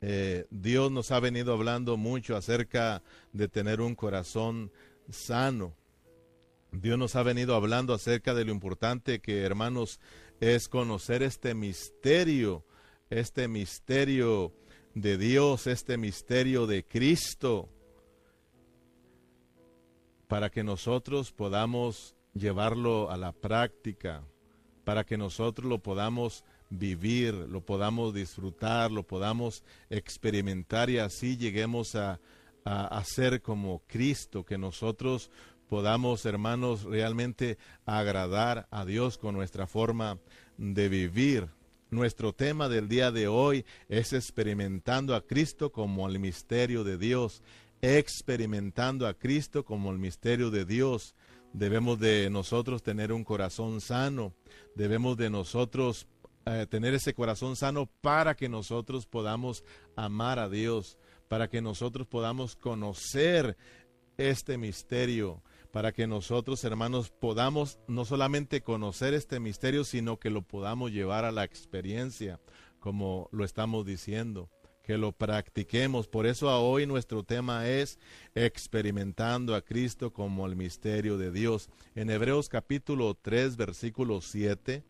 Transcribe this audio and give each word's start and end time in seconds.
Eh, 0.00 0.46
Dios 0.50 0.92
nos 0.92 1.10
ha 1.10 1.20
venido 1.20 1.52
hablando 1.52 1.96
mucho 1.96 2.36
acerca 2.36 3.02
de 3.32 3.48
tener 3.48 3.80
un 3.80 3.94
corazón 3.94 4.70
sano. 5.10 5.74
Dios 6.70 6.98
nos 6.98 7.16
ha 7.16 7.22
venido 7.22 7.54
hablando 7.54 7.94
acerca 7.94 8.34
de 8.34 8.44
lo 8.44 8.52
importante 8.52 9.20
que, 9.20 9.42
hermanos, 9.42 10.00
es 10.40 10.68
conocer 10.68 11.22
este 11.22 11.54
misterio, 11.54 12.64
este 13.10 13.48
misterio 13.48 14.52
de 14.94 15.16
Dios, 15.16 15.66
este 15.66 15.96
misterio 15.96 16.66
de 16.66 16.84
Cristo, 16.84 17.68
para 20.28 20.50
que 20.50 20.62
nosotros 20.62 21.32
podamos 21.32 22.14
llevarlo 22.34 23.10
a 23.10 23.16
la 23.16 23.32
práctica, 23.32 24.22
para 24.84 25.04
que 25.04 25.16
nosotros 25.16 25.68
lo 25.68 25.78
podamos 25.78 26.44
vivir, 26.70 27.34
lo 27.34 27.60
podamos 27.60 28.14
disfrutar, 28.14 28.90
lo 28.90 29.02
podamos 29.02 29.62
experimentar 29.90 30.90
y 30.90 30.98
así 30.98 31.36
lleguemos 31.36 31.94
a, 31.94 32.20
a, 32.64 33.02
ser 33.04 33.40
como 33.40 33.82
Cristo, 33.86 34.44
que 34.44 34.58
nosotros 34.58 35.30
podamos, 35.68 36.24
hermanos, 36.26 36.84
realmente 36.84 37.58
agradar 37.86 38.66
a 38.70 38.84
Dios 38.84 39.18
con 39.18 39.34
nuestra 39.34 39.66
forma 39.66 40.18
de 40.56 40.88
vivir. 40.88 41.48
Nuestro 41.90 42.34
tema 42.34 42.68
del 42.68 42.88
día 42.88 43.10
de 43.10 43.28
hoy 43.28 43.64
es 43.88 44.12
experimentando 44.12 45.14
a 45.14 45.26
Cristo 45.26 45.72
como 45.72 46.06
el 46.06 46.18
misterio 46.18 46.84
de 46.84 46.98
Dios, 46.98 47.42
experimentando 47.80 49.06
a 49.06 49.14
Cristo 49.14 49.64
como 49.64 49.90
el 49.90 49.98
misterio 49.98 50.50
de 50.50 50.66
Dios. 50.66 51.14
Debemos 51.54 51.98
de 51.98 52.28
nosotros 52.28 52.82
tener 52.82 53.10
un 53.10 53.24
corazón 53.24 53.80
sano, 53.80 54.34
debemos 54.74 55.16
de 55.16 55.30
nosotros 55.30 56.06
eh, 56.50 56.66
tener 56.66 56.94
ese 56.94 57.12
corazón 57.12 57.56
sano 57.56 57.90
para 58.00 58.34
que 58.34 58.48
nosotros 58.48 59.04
podamos 59.04 59.64
amar 59.96 60.38
a 60.38 60.48
Dios, 60.48 60.96
para 61.28 61.48
que 61.48 61.60
nosotros 61.60 62.06
podamos 62.06 62.56
conocer 62.56 63.58
este 64.16 64.56
misterio, 64.56 65.42
para 65.72 65.92
que 65.92 66.06
nosotros, 66.06 66.64
hermanos, 66.64 67.10
podamos 67.10 67.78
no 67.86 68.06
solamente 68.06 68.62
conocer 68.62 69.12
este 69.12 69.40
misterio, 69.40 69.84
sino 69.84 70.18
que 70.18 70.30
lo 70.30 70.40
podamos 70.40 70.90
llevar 70.90 71.26
a 71.26 71.32
la 71.32 71.44
experiencia, 71.44 72.40
como 72.80 73.28
lo 73.30 73.44
estamos 73.44 73.84
diciendo, 73.84 74.48
que 74.82 74.96
lo 74.96 75.12
practiquemos. 75.12 76.08
Por 76.08 76.26
eso 76.26 76.48
hoy 76.62 76.86
nuestro 76.86 77.24
tema 77.24 77.68
es 77.68 77.98
experimentando 78.34 79.54
a 79.54 79.60
Cristo 79.60 80.14
como 80.14 80.46
el 80.46 80.56
misterio 80.56 81.18
de 81.18 81.30
Dios. 81.30 81.68
En 81.94 82.08
Hebreos 82.08 82.48
capítulo 82.48 83.14
3, 83.20 83.58
versículo 83.58 84.22
7. 84.22 84.82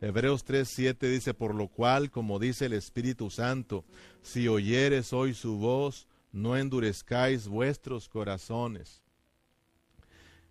Hebreos 0.00 0.44
3, 0.44 0.68
7 0.68 1.08
dice, 1.08 1.34
por 1.34 1.54
lo 1.54 1.68
cual, 1.68 2.10
como 2.10 2.38
dice 2.38 2.66
el 2.66 2.74
Espíritu 2.74 3.30
Santo, 3.30 3.84
si 4.22 4.48
oyeres 4.48 5.12
hoy 5.12 5.34
su 5.34 5.56
voz, 5.56 6.06
no 6.32 6.56
endurezcáis 6.56 7.48
vuestros 7.48 8.08
corazones 8.08 9.02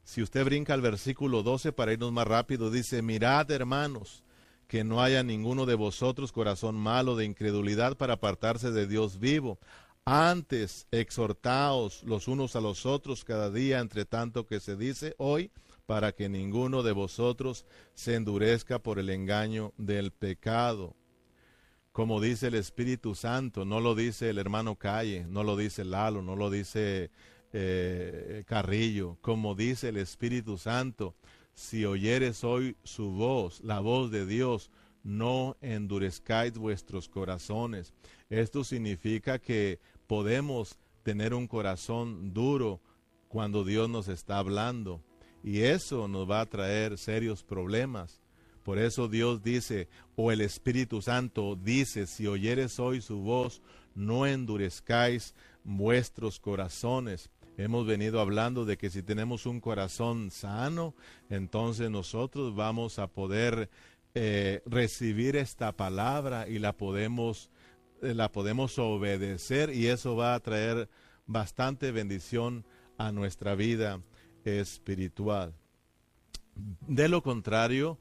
si 0.06 0.22
usted 0.22 0.46
brinca 0.46 0.74
al 0.74 0.82
versículo 0.82 1.42
12 1.42 1.72
para 1.72 1.92
irnos 1.92 2.12
más 2.12 2.28
rápido, 2.28 2.70
dice, 2.70 3.02
mirad 3.02 3.50
hermanos, 3.50 4.24
que 4.68 4.84
no 4.84 5.02
haya 5.02 5.24
ninguno 5.24 5.66
de 5.66 5.74
vosotros 5.74 6.32
corazón 6.32 6.76
malo 6.76 7.16
de 7.16 7.26
incredulidad 7.26 7.98
para 7.98 8.14
apartarse 8.14 8.72
de 8.72 8.86
Dios 8.86 9.20
vivo. 9.20 9.58
Antes 10.06 10.88
exhortaos 10.92 12.04
los 12.04 12.28
unos 12.28 12.56
a 12.56 12.62
los 12.62 12.86
otros 12.86 13.26
cada 13.26 13.50
día, 13.50 13.80
entre 13.80 14.06
tanto 14.06 14.46
que 14.46 14.60
se 14.60 14.76
dice 14.76 15.16
hoy, 15.18 15.52
para 15.86 16.14
que 16.14 16.30
ninguno 16.30 16.84
de 16.84 16.92
vosotros 16.92 17.66
se 17.94 18.16
endurezca 18.16 18.80
por 18.80 19.00
el 19.00 19.10
engaño 19.10 19.74
del 19.78 20.12
pecado. 20.12 20.96
Como 21.92 22.20
dice 22.20 22.48
el 22.48 22.56
Espíritu 22.56 23.16
Santo, 23.16 23.66
no 23.66 23.80
lo 23.80 23.96
dice 23.96 24.30
el 24.30 24.38
hermano 24.38 24.76
Calle, 24.76 25.26
no 25.30 25.44
lo 25.44 25.56
dice 25.56 25.86
Lalo, 25.86 26.22
no 26.22 26.36
lo 26.36 26.50
dice 26.50 27.12
eh, 27.54 28.44
Carrillo, 28.48 29.18
como 29.22 29.56
dice 29.56 29.90
el 29.90 29.98
Espíritu 29.98 30.58
Santo, 30.58 31.16
si 31.54 31.86
oyeres 31.86 32.44
hoy 32.44 32.76
su 32.84 33.12
voz, 33.12 33.62
la 33.64 33.80
voz 33.80 34.12
de 34.12 34.26
Dios, 34.26 34.72
no 35.04 35.56
endurezcáis 35.62 36.58
vuestros 36.58 37.08
corazones. 37.08 37.94
Esto 38.30 38.64
significa 38.64 39.40
que 39.40 39.80
podemos 40.08 40.78
tener 41.04 41.34
un 41.34 41.48
corazón 41.48 42.34
duro 42.34 42.82
cuando 43.30 43.64
Dios 43.64 43.88
nos 43.88 44.10
está 44.10 44.40
hablando 44.40 45.02
y 45.46 45.62
eso 45.62 46.08
nos 46.08 46.28
va 46.28 46.42
a 46.42 46.46
traer 46.48 46.98
serios 46.98 47.44
problemas. 47.44 48.20
Por 48.64 48.80
eso 48.80 49.08
Dios 49.08 49.44
dice, 49.44 49.88
o 50.16 50.32
el 50.32 50.42
Espíritu 50.42 51.04
Santo 51.04 51.56
dice, 51.56 52.08
si 52.08 52.26
oyeres 52.26 52.80
hoy 52.80 53.00
su 53.00 53.20
voz, 53.20 53.62
no 53.94 54.26
endurezcáis 54.26 55.36
vuestros 55.64 56.40
corazones. 56.40 57.30
Hemos 57.58 57.86
venido 57.86 58.20
hablando 58.20 58.66
de 58.66 58.76
que 58.76 58.90
si 58.90 59.04
tenemos 59.04 59.46
un 59.46 59.60
corazón 59.60 60.32
sano, 60.32 60.96
entonces 61.30 61.92
nosotros 61.92 62.56
vamos 62.56 62.98
a 62.98 63.06
poder 63.06 63.70
eh, 64.16 64.64
recibir 64.66 65.36
esta 65.36 65.74
palabra 65.74 66.50
y 66.50 66.58
la 66.58 66.74
podemos, 66.74 67.52
eh, 68.02 68.16
la 68.16 68.32
podemos 68.32 68.80
obedecer 68.80 69.70
y 69.70 69.90
eso 69.90 70.16
va 70.16 70.34
a 70.34 70.40
traer 70.40 70.90
bastante 71.28 71.92
bendición 71.92 72.66
a 72.98 73.12
nuestra 73.12 73.54
vida 73.54 74.02
espiritual. 74.46 75.54
De 76.88 77.10
lo 77.10 77.22
contrario, 77.22 77.98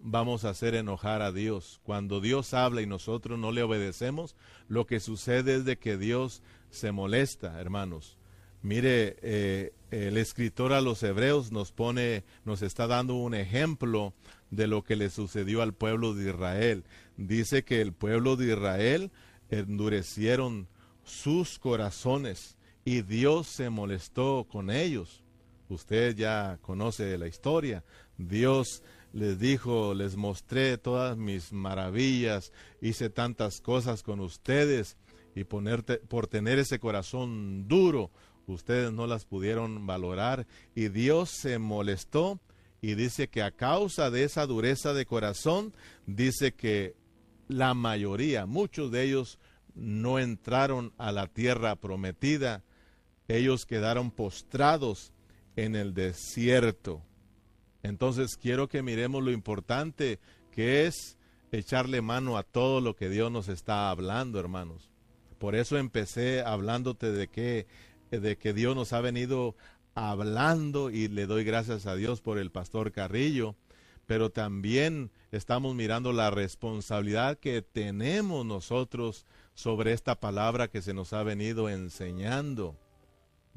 vamos 0.00 0.44
a 0.44 0.50
hacer 0.50 0.74
enojar 0.74 1.22
a 1.22 1.32
Dios. 1.32 1.80
Cuando 1.82 2.20
Dios 2.20 2.54
habla 2.54 2.82
y 2.82 2.86
nosotros 2.86 3.38
no 3.38 3.52
le 3.52 3.62
obedecemos, 3.62 4.36
lo 4.68 4.86
que 4.86 5.00
sucede 5.00 5.56
es 5.56 5.64
de 5.64 5.78
que 5.78 5.96
Dios 5.96 6.42
se 6.70 6.92
molesta, 6.92 7.60
hermanos. 7.60 8.16
Mire, 8.62 9.16
eh, 9.22 9.72
el 9.90 10.16
escritor 10.16 10.72
a 10.72 10.80
los 10.80 11.02
hebreos 11.02 11.52
nos 11.52 11.72
pone, 11.72 12.24
nos 12.44 12.62
está 12.62 12.86
dando 12.86 13.14
un 13.14 13.34
ejemplo 13.34 14.14
de 14.50 14.66
lo 14.66 14.82
que 14.82 14.96
le 14.96 15.10
sucedió 15.10 15.62
al 15.62 15.74
pueblo 15.74 16.14
de 16.14 16.30
Israel. 16.30 16.84
Dice 17.16 17.64
que 17.64 17.80
el 17.80 17.92
pueblo 17.92 18.36
de 18.36 18.52
Israel 18.52 19.10
endurecieron 19.50 20.68
sus 21.04 21.58
corazones 21.58 22.56
y 22.84 23.02
Dios 23.02 23.46
se 23.46 23.70
molestó 23.70 24.46
con 24.50 24.70
ellos. 24.70 25.22
Usted 25.68 26.16
ya 26.16 26.58
conoce 26.62 27.18
la 27.18 27.26
historia. 27.26 27.84
Dios 28.16 28.82
les 29.12 29.38
dijo, 29.38 29.94
les 29.94 30.16
mostré 30.16 30.78
todas 30.78 31.16
mis 31.16 31.52
maravillas, 31.52 32.52
hice 32.80 33.10
tantas 33.10 33.60
cosas 33.60 34.02
con 34.02 34.20
ustedes 34.20 34.96
y 35.34 35.44
ponerte, 35.44 35.98
por 35.98 36.26
tener 36.26 36.58
ese 36.58 36.78
corazón 36.78 37.68
duro, 37.68 38.10
ustedes 38.46 38.92
no 38.92 39.06
las 39.06 39.24
pudieron 39.24 39.86
valorar 39.86 40.46
y 40.74 40.88
Dios 40.88 41.30
se 41.30 41.58
molestó 41.58 42.40
y 42.80 42.94
dice 42.94 43.28
que 43.28 43.42
a 43.42 43.50
causa 43.50 44.10
de 44.10 44.24
esa 44.24 44.46
dureza 44.46 44.94
de 44.94 45.04
corazón, 45.04 45.74
dice 46.06 46.52
que 46.52 46.94
la 47.48 47.74
mayoría, 47.74 48.46
muchos 48.46 48.90
de 48.90 49.02
ellos 49.02 49.38
no 49.74 50.18
entraron 50.18 50.92
a 50.96 51.12
la 51.12 51.26
tierra 51.26 51.76
prometida, 51.76 52.62
ellos 53.26 53.66
quedaron 53.66 54.10
postrados 54.10 55.12
en 55.58 55.74
el 55.74 55.92
desierto. 55.92 57.02
Entonces 57.82 58.36
quiero 58.36 58.68
que 58.68 58.82
miremos 58.82 59.24
lo 59.24 59.32
importante 59.32 60.20
que 60.52 60.86
es 60.86 61.18
echarle 61.50 62.00
mano 62.00 62.38
a 62.38 62.44
todo 62.44 62.80
lo 62.80 62.94
que 62.94 63.08
Dios 63.08 63.32
nos 63.32 63.48
está 63.48 63.90
hablando, 63.90 64.38
hermanos. 64.38 64.88
Por 65.38 65.56
eso 65.56 65.76
empecé 65.76 66.42
hablándote 66.42 67.10
de 67.10 67.26
que 67.26 67.66
de 68.10 68.38
que 68.38 68.54
Dios 68.54 68.74
nos 68.74 68.92
ha 68.92 69.00
venido 69.00 69.56
hablando 69.94 70.90
y 70.90 71.08
le 71.08 71.26
doy 71.26 71.42
gracias 71.42 71.86
a 71.86 71.96
Dios 71.96 72.20
por 72.20 72.38
el 72.38 72.50
pastor 72.50 72.92
Carrillo, 72.92 73.56
pero 74.06 74.30
también 74.30 75.10
estamos 75.32 75.74
mirando 75.74 76.12
la 76.12 76.30
responsabilidad 76.30 77.36
que 77.36 77.62
tenemos 77.62 78.46
nosotros 78.46 79.26
sobre 79.54 79.92
esta 79.92 80.20
palabra 80.20 80.68
que 80.68 80.82
se 80.82 80.94
nos 80.94 81.12
ha 81.12 81.22
venido 81.24 81.68
enseñando. 81.68 82.76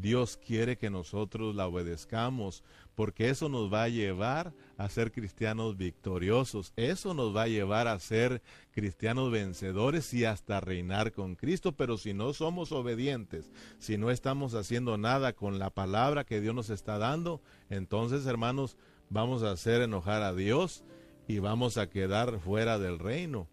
Dios 0.01 0.37
quiere 0.37 0.77
que 0.77 0.89
nosotros 0.89 1.55
la 1.55 1.67
obedezcamos, 1.67 2.63
porque 2.95 3.29
eso 3.29 3.47
nos 3.49 3.71
va 3.71 3.83
a 3.83 3.89
llevar 3.89 4.53
a 4.77 4.89
ser 4.89 5.11
cristianos 5.11 5.77
victoriosos, 5.77 6.73
eso 6.75 7.13
nos 7.13 7.35
va 7.35 7.43
a 7.43 7.47
llevar 7.47 7.87
a 7.87 7.99
ser 7.99 8.41
cristianos 8.71 9.31
vencedores 9.31 10.13
y 10.13 10.25
hasta 10.25 10.59
reinar 10.59 11.11
con 11.11 11.35
Cristo, 11.35 11.73
pero 11.73 11.97
si 11.97 12.13
no 12.13 12.33
somos 12.33 12.71
obedientes, 12.71 13.51
si 13.79 13.97
no 13.97 14.11
estamos 14.11 14.55
haciendo 14.55 14.97
nada 14.97 15.33
con 15.33 15.59
la 15.59 15.69
palabra 15.69 16.25
que 16.25 16.41
Dios 16.41 16.55
nos 16.55 16.69
está 16.69 16.97
dando, 16.97 17.41
entonces 17.69 18.25
hermanos, 18.25 18.77
vamos 19.09 19.43
a 19.43 19.51
hacer 19.51 19.81
enojar 19.81 20.23
a 20.23 20.33
Dios 20.33 20.83
y 21.27 21.39
vamos 21.39 21.77
a 21.77 21.89
quedar 21.89 22.39
fuera 22.39 22.79
del 22.79 22.99
reino 22.99 23.47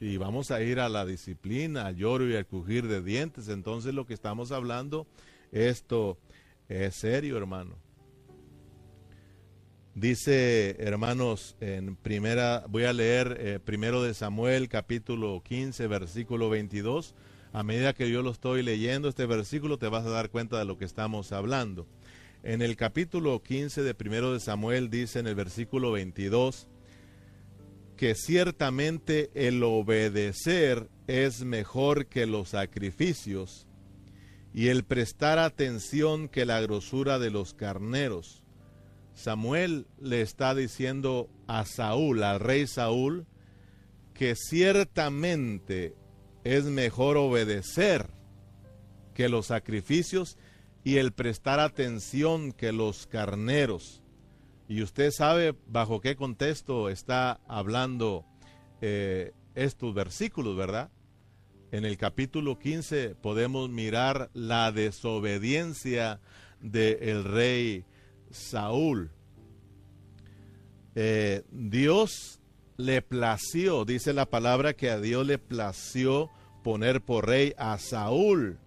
y 0.00 0.16
vamos 0.16 0.50
a 0.50 0.62
ir 0.62 0.80
a 0.80 0.88
la 0.88 1.04
disciplina, 1.04 1.86
al 1.86 1.96
lloro 1.96 2.28
y 2.28 2.36
al 2.36 2.46
crujir 2.46 2.88
de 2.88 3.02
dientes. 3.02 3.48
Entonces 3.48 3.94
lo 3.94 4.06
que 4.06 4.14
estamos 4.14 4.52
hablando 4.52 5.06
esto 5.52 6.18
es 6.68 6.94
serio, 6.96 7.36
hermano. 7.36 7.76
Dice, 9.94 10.76
hermanos, 10.78 11.56
en 11.60 11.96
primera, 11.96 12.64
voy 12.68 12.84
a 12.84 12.92
leer 12.92 13.36
eh, 13.40 13.58
primero 13.58 14.02
de 14.02 14.14
Samuel, 14.14 14.68
capítulo 14.68 15.42
15, 15.42 15.88
versículo 15.88 16.48
22. 16.50 17.14
A 17.52 17.62
medida 17.62 17.94
que 17.94 18.10
yo 18.10 18.22
lo 18.22 18.30
estoy 18.30 18.62
leyendo, 18.62 19.08
este 19.08 19.26
versículo, 19.26 19.78
te 19.78 19.88
vas 19.88 20.06
a 20.06 20.10
dar 20.10 20.30
cuenta 20.30 20.58
de 20.58 20.64
lo 20.64 20.78
que 20.78 20.84
estamos 20.84 21.32
hablando. 21.32 21.88
En 22.44 22.62
el 22.62 22.76
capítulo 22.76 23.42
15 23.42 23.82
de 23.82 23.94
primero 23.94 24.32
de 24.32 24.40
Samuel 24.40 24.90
dice 24.90 25.18
en 25.18 25.26
el 25.26 25.34
versículo 25.34 25.90
22 25.90 26.68
que 27.96 28.14
ciertamente 28.14 29.30
el 29.34 29.60
obedecer 29.64 30.88
es 31.08 31.42
mejor 31.42 32.06
que 32.06 32.26
los 32.26 32.50
sacrificios 32.50 33.67
y 34.52 34.68
el 34.68 34.84
prestar 34.84 35.38
atención 35.38 36.28
que 36.28 36.46
la 36.46 36.60
grosura 36.60 37.18
de 37.18 37.30
los 37.30 37.54
carneros. 37.54 38.42
Samuel 39.14 39.86
le 40.00 40.22
está 40.22 40.54
diciendo 40.54 41.28
a 41.46 41.64
Saúl, 41.64 42.22
al 42.22 42.40
rey 42.40 42.66
Saúl, 42.66 43.26
que 44.14 44.34
ciertamente 44.36 45.94
es 46.44 46.64
mejor 46.64 47.16
obedecer 47.16 48.10
que 49.14 49.28
los 49.28 49.46
sacrificios 49.46 50.38
y 50.84 50.96
el 50.96 51.12
prestar 51.12 51.60
atención 51.60 52.52
que 52.52 52.72
los 52.72 53.06
carneros. 53.06 54.02
Y 54.68 54.82
usted 54.82 55.10
sabe 55.10 55.54
bajo 55.66 56.00
qué 56.00 56.14
contexto 56.14 56.88
está 56.88 57.40
hablando 57.48 58.24
eh, 58.80 59.32
estos 59.54 59.94
versículos, 59.94 60.56
¿verdad? 60.56 60.90
En 61.70 61.84
el 61.84 61.98
capítulo 61.98 62.58
15 62.58 63.14
podemos 63.16 63.68
mirar 63.68 64.30
la 64.32 64.72
desobediencia 64.72 66.18
del 66.60 67.24
rey 67.24 67.84
Saúl. 68.30 69.10
Eh, 70.94 71.42
Dios 71.50 72.40
le 72.78 73.02
plació, 73.02 73.84
dice 73.84 74.14
la 74.14 74.24
palabra 74.24 74.72
que 74.72 74.88
a 74.88 74.98
Dios 74.98 75.26
le 75.26 75.38
plació 75.38 76.30
poner 76.64 77.02
por 77.02 77.26
rey 77.26 77.52
a 77.58 77.76
Saúl. 77.76 78.58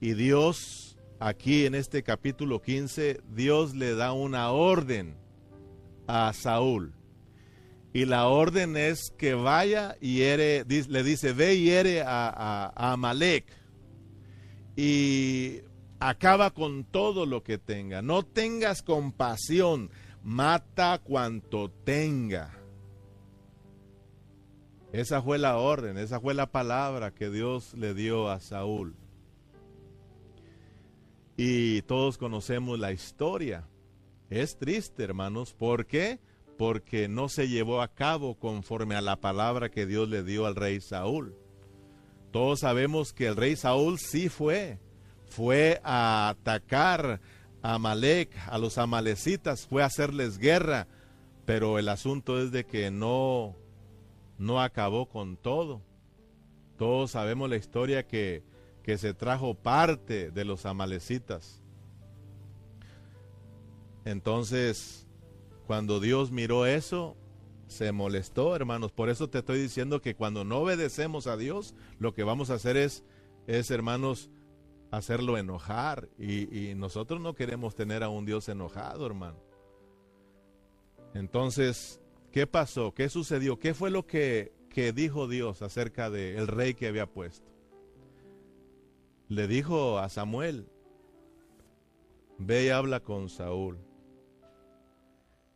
Y 0.00 0.14
Dios, 0.14 0.98
aquí 1.20 1.66
en 1.66 1.76
este 1.76 2.02
capítulo 2.02 2.62
15, 2.62 3.20
Dios 3.32 3.76
le 3.76 3.94
da 3.94 4.12
una 4.12 4.50
orden 4.50 5.14
a 6.08 6.32
Saúl. 6.32 6.94
Y 7.92 8.04
la 8.04 8.28
orden 8.28 8.76
es 8.76 9.12
que 9.18 9.34
vaya 9.34 9.96
y 10.00 10.18
le 10.20 11.02
dice, 11.02 11.32
ve 11.32 11.54
y 11.54 11.64
hiere 11.64 12.02
a, 12.02 12.28
a 12.74 12.92
Amalek. 12.92 13.46
Y 14.76 15.60
acaba 15.98 16.52
con 16.52 16.84
todo 16.84 17.26
lo 17.26 17.42
que 17.42 17.58
tenga. 17.58 18.00
No 18.00 18.22
tengas 18.22 18.82
compasión, 18.82 19.90
mata 20.22 21.00
cuanto 21.02 21.70
tenga. 21.70 22.56
Esa 24.92 25.22
fue 25.22 25.38
la 25.38 25.56
orden, 25.56 25.98
esa 25.98 26.20
fue 26.20 26.34
la 26.34 26.50
palabra 26.50 27.12
que 27.12 27.30
Dios 27.30 27.74
le 27.74 27.94
dio 27.94 28.28
a 28.28 28.40
Saúl. 28.40 28.96
Y 31.36 31.82
todos 31.82 32.18
conocemos 32.18 32.78
la 32.78 32.92
historia. 32.92 33.68
Es 34.28 34.58
triste, 34.58 35.04
hermanos. 35.04 35.54
¿Por 35.54 35.86
qué? 35.86 36.20
Porque 36.60 37.08
no 37.08 37.30
se 37.30 37.48
llevó 37.48 37.80
a 37.80 37.88
cabo 37.88 38.34
conforme 38.34 38.94
a 38.94 39.00
la 39.00 39.16
palabra 39.16 39.70
que 39.70 39.86
Dios 39.86 40.10
le 40.10 40.22
dio 40.22 40.44
al 40.44 40.56
rey 40.56 40.82
Saúl. 40.82 41.34
Todos 42.32 42.60
sabemos 42.60 43.14
que 43.14 43.28
el 43.28 43.36
rey 43.36 43.56
Saúl 43.56 43.98
sí 43.98 44.28
fue, 44.28 44.78
fue 45.24 45.80
a 45.84 46.28
atacar 46.28 47.22
a 47.62 47.76
Amalek, 47.76 48.36
a 48.46 48.58
los 48.58 48.76
amalecitas, 48.76 49.66
fue 49.66 49.82
a 49.82 49.86
hacerles 49.86 50.36
guerra, 50.36 50.86
pero 51.46 51.78
el 51.78 51.88
asunto 51.88 52.38
es 52.38 52.52
de 52.52 52.66
que 52.66 52.90
no, 52.90 53.56
no 54.36 54.60
acabó 54.60 55.08
con 55.08 55.38
todo. 55.38 55.80
Todos 56.76 57.12
sabemos 57.12 57.48
la 57.48 57.56
historia 57.56 58.06
que, 58.06 58.42
que 58.82 58.98
se 58.98 59.14
trajo 59.14 59.54
parte 59.54 60.30
de 60.30 60.44
los 60.44 60.66
amalecitas. 60.66 61.62
Entonces, 64.04 65.06
cuando 65.70 66.00
Dios 66.00 66.32
miró 66.32 66.66
eso, 66.66 67.16
se 67.68 67.92
molestó, 67.92 68.56
hermanos. 68.56 68.90
Por 68.90 69.08
eso 69.08 69.30
te 69.30 69.38
estoy 69.38 69.60
diciendo 69.60 70.00
que 70.00 70.16
cuando 70.16 70.42
no 70.42 70.58
obedecemos 70.58 71.28
a 71.28 71.36
Dios, 71.36 71.76
lo 72.00 72.12
que 72.12 72.24
vamos 72.24 72.50
a 72.50 72.54
hacer 72.54 72.76
es, 72.76 73.04
es 73.46 73.70
hermanos, 73.70 74.30
hacerlo 74.90 75.38
enojar. 75.38 76.08
Y, 76.18 76.74
nosotros 76.74 77.20
no 77.20 77.36
queremos 77.36 77.76
tener 77.76 78.02
a 78.02 78.08
un 78.08 78.26
Dios 78.26 78.48
enojado, 78.48 79.06
hermano. 79.06 79.38
Entonces, 81.14 82.00
¿qué 82.32 82.48
pasó? 82.48 82.92
¿Qué 82.92 83.08
sucedió? 83.08 83.60
¿Qué 83.60 83.72
fue 83.72 83.92
lo 83.92 84.08
que, 84.08 84.52
que 84.70 84.92
dijo 84.92 85.28
Dios 85.28 85.62
acerca 85.62 86.10
del 86.10 86.48
rey 86.48 86.74
que 86.74 86.88
había 86.88 87.06
puesto? 87.06 87.48
Le 89.28 89.46
dijo 89.46 90.00
a 90.00 90.08
Samuel, 90.08 90.66
ve 92.38 92.64
y 92.64 92.68
habla 92.70 92.98
con 93.04 93.28
Saúl 93.28 93.78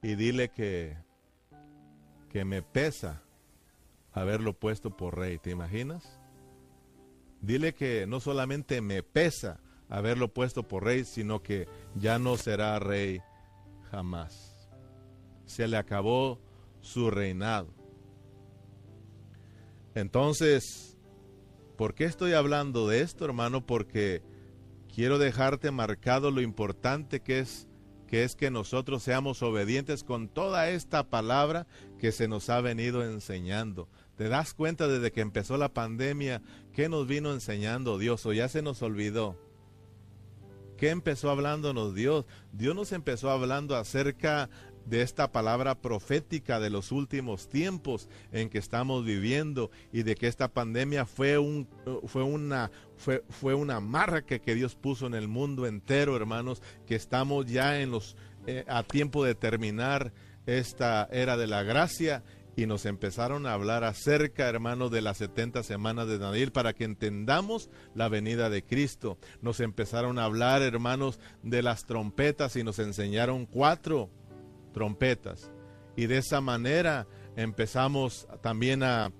y 0.04 0.16
dile 0.16 0.50
que, 0.50 0.98
que 2.28 2.44
me 2.44 2.60
pesa 2.60 3.22
haberlo 4.12 4.52
puesto 4.52 4.94
por 4.94 5.16
rey, 5.16 5.38
¿te 5.38 5.50
imaginas? 5.50 6.20
Dile 7.40 7.72
que 7.72 8.06
no 8.06 8.20
solamente 8.20 8.82
me 8.82 9.02
pesa 9.02 9.60
haberlo 9.88 10.28
puesto 10.34 10.68
por 10.68 10.84
rey, 10.84 11.06
sino 11.06 11.42
que 11.42 11.68
ya 11.94 12.18
no 12.18 12.36
será 12.36 12.78
rey 12.78 13.22
jamás. 13.90 14.68
Se 15.46 15.66
le 15.68 15.78
acabó 15.78 16.38
su 16.82 17.10
reinado. 17.10 17.72
Entonces, 19.94 20.98
¿por 21.78 21.94
qué 21.94 22.04
estoy 22.04 22.34
hablando 22.34 22.88
de 22.88 23.00
esto, 23.00 23.24
hermano? 23.24 23.64
Porque 23.64 24.20
quiero 24.94 25.16
dejarte 25.16 25.70
marcado 25.70 26.30
lo 26.30 26.42
importante 26.42 27.20
que 27.20 27.38
es 27.38 27.68
que 28.14 28.22
es 28.22 28.36
que 28.36 28.52
nosotros 28.52 29.02
seamos 29.02 29.42
obedientes 29.42 30.04
con 30.04 30.28
toda 30.28 30.70
esta 30.70 31.10
palabra 31.10 31.66
que 31.98 32.12
se 32.12 32.28
nos 32.28 32.48
ha 32.48 32.60
venido 32.60 33.02
enseñando. 33.02 33.88
¿Te 34.14 34.28
das 34.28 34.54
cuenta 34.54 34.86
desde 34.86 35.10
que 35.10 35.20
empezó 35.20 35.56
la 35.56 35.74
pandemia 35.74 36.40
qué 36.72 36.88
nos 36.88 37.08
vino 37.08 37.32
enseñando 37.32 37.98
Dios 37.98 38.24
o 38.24 38.32
ya 38.32 38.48
se 38.48 38.62
nos 38.62 38.82
olvidó? 38.82 39.36
¿Qué 40.76 40.90
empezó 40.90 41.28
hablándonos 41.28 41.96
Dios? 41.96 42.24
Dios 42.52 42.76
nos 42.76 42.92
empezó 42.92 43.30
hablando 43.30 43.74
acerca 43.74 44.48
de 44.86 45.02
esta 45.02 45.32
palabra 45.32 45.74
profética 45.76 46.60
de 46.60 46.70
los 46.70 46.92
últimos 46.92 47.48
tiempos 47.48 48.08
en 48.32 48.48
que 48.48 48.58
estamos 48.58 49.04
viviendo 49.04 49.70
y 49.92 50.02
de 50.02 50.14
que 50.14 50.26
esta 50.26 50.48
pandemia 50.48 51.06
fue 51.06 51.38
un 51.38 51.68
fue 52.06 52.22
una 52.22 52.70
fue, 52.96 53.24
fue 53.28 53.54
una 53.54 53.80
marca 53.80 54.38
que 54.38 54.54
Dios 54.54 54.74
puso 54.74 55.06
en 55.06 55.14
el 55.14 55.28
mundo 55.28 55.66
entero, 55.66 56.16
hermanos, 56.16 56.62
que 56.86 56.94
estamos 56.94 57.46
ya 57.46 57.80
en 57.80 57.90
los 57.90 58.16
eh, 58.46 58.64
a 58.68 58.82
tiempo 58.82 59.24
de 59.24 59.34
terminar 59.34 60.12
esta 60.46 61.08
era 61.10 61.36
de 61.36 61.46
la 61.46 61.62
gracia 61.62 62.22
y 62.56 62.66
nos 62.66 62.86
empezaron 62.86 63.46
a 63.46 63.52
hablar 63.52 63.84
acerca, 63.84 64.48
hermanos, 64.48 64.90
de 64.90 65.02
las 65.02 65.18
70 65.18 65.62
semanas 65.62 66.06
de 66.06 66.18
Daniel 66.18 66.52
para 66.52 66.72
que 66.72 66.84
entendamos 66.84 67.70
la 67.94 68.08
venida 68.08 68.50
de 68.50 68.62
Cristo. 68.62 69.18
Nos 69.42 69.60
empezaron 69.60 70.18
a 70.18 70.24
hablar, 70.24 70.62
hermanos, 70.62 71.18
de 71.42 71.62
las 71.62 71.84
trompetas 71.84 72.56
y 72.56 72.62
nos 72.62 72.78
enseñaron 72.78 73.46
cuatro 73.46 74.10
trompetas. 74.74 75.50
Y 75.96 76.06
de 76.06 76.18
esa 76.18 76.42
manera 76.42 77.06
empezamos 77.36 78.28
también 78.42 78.82
a, 78.82 79.10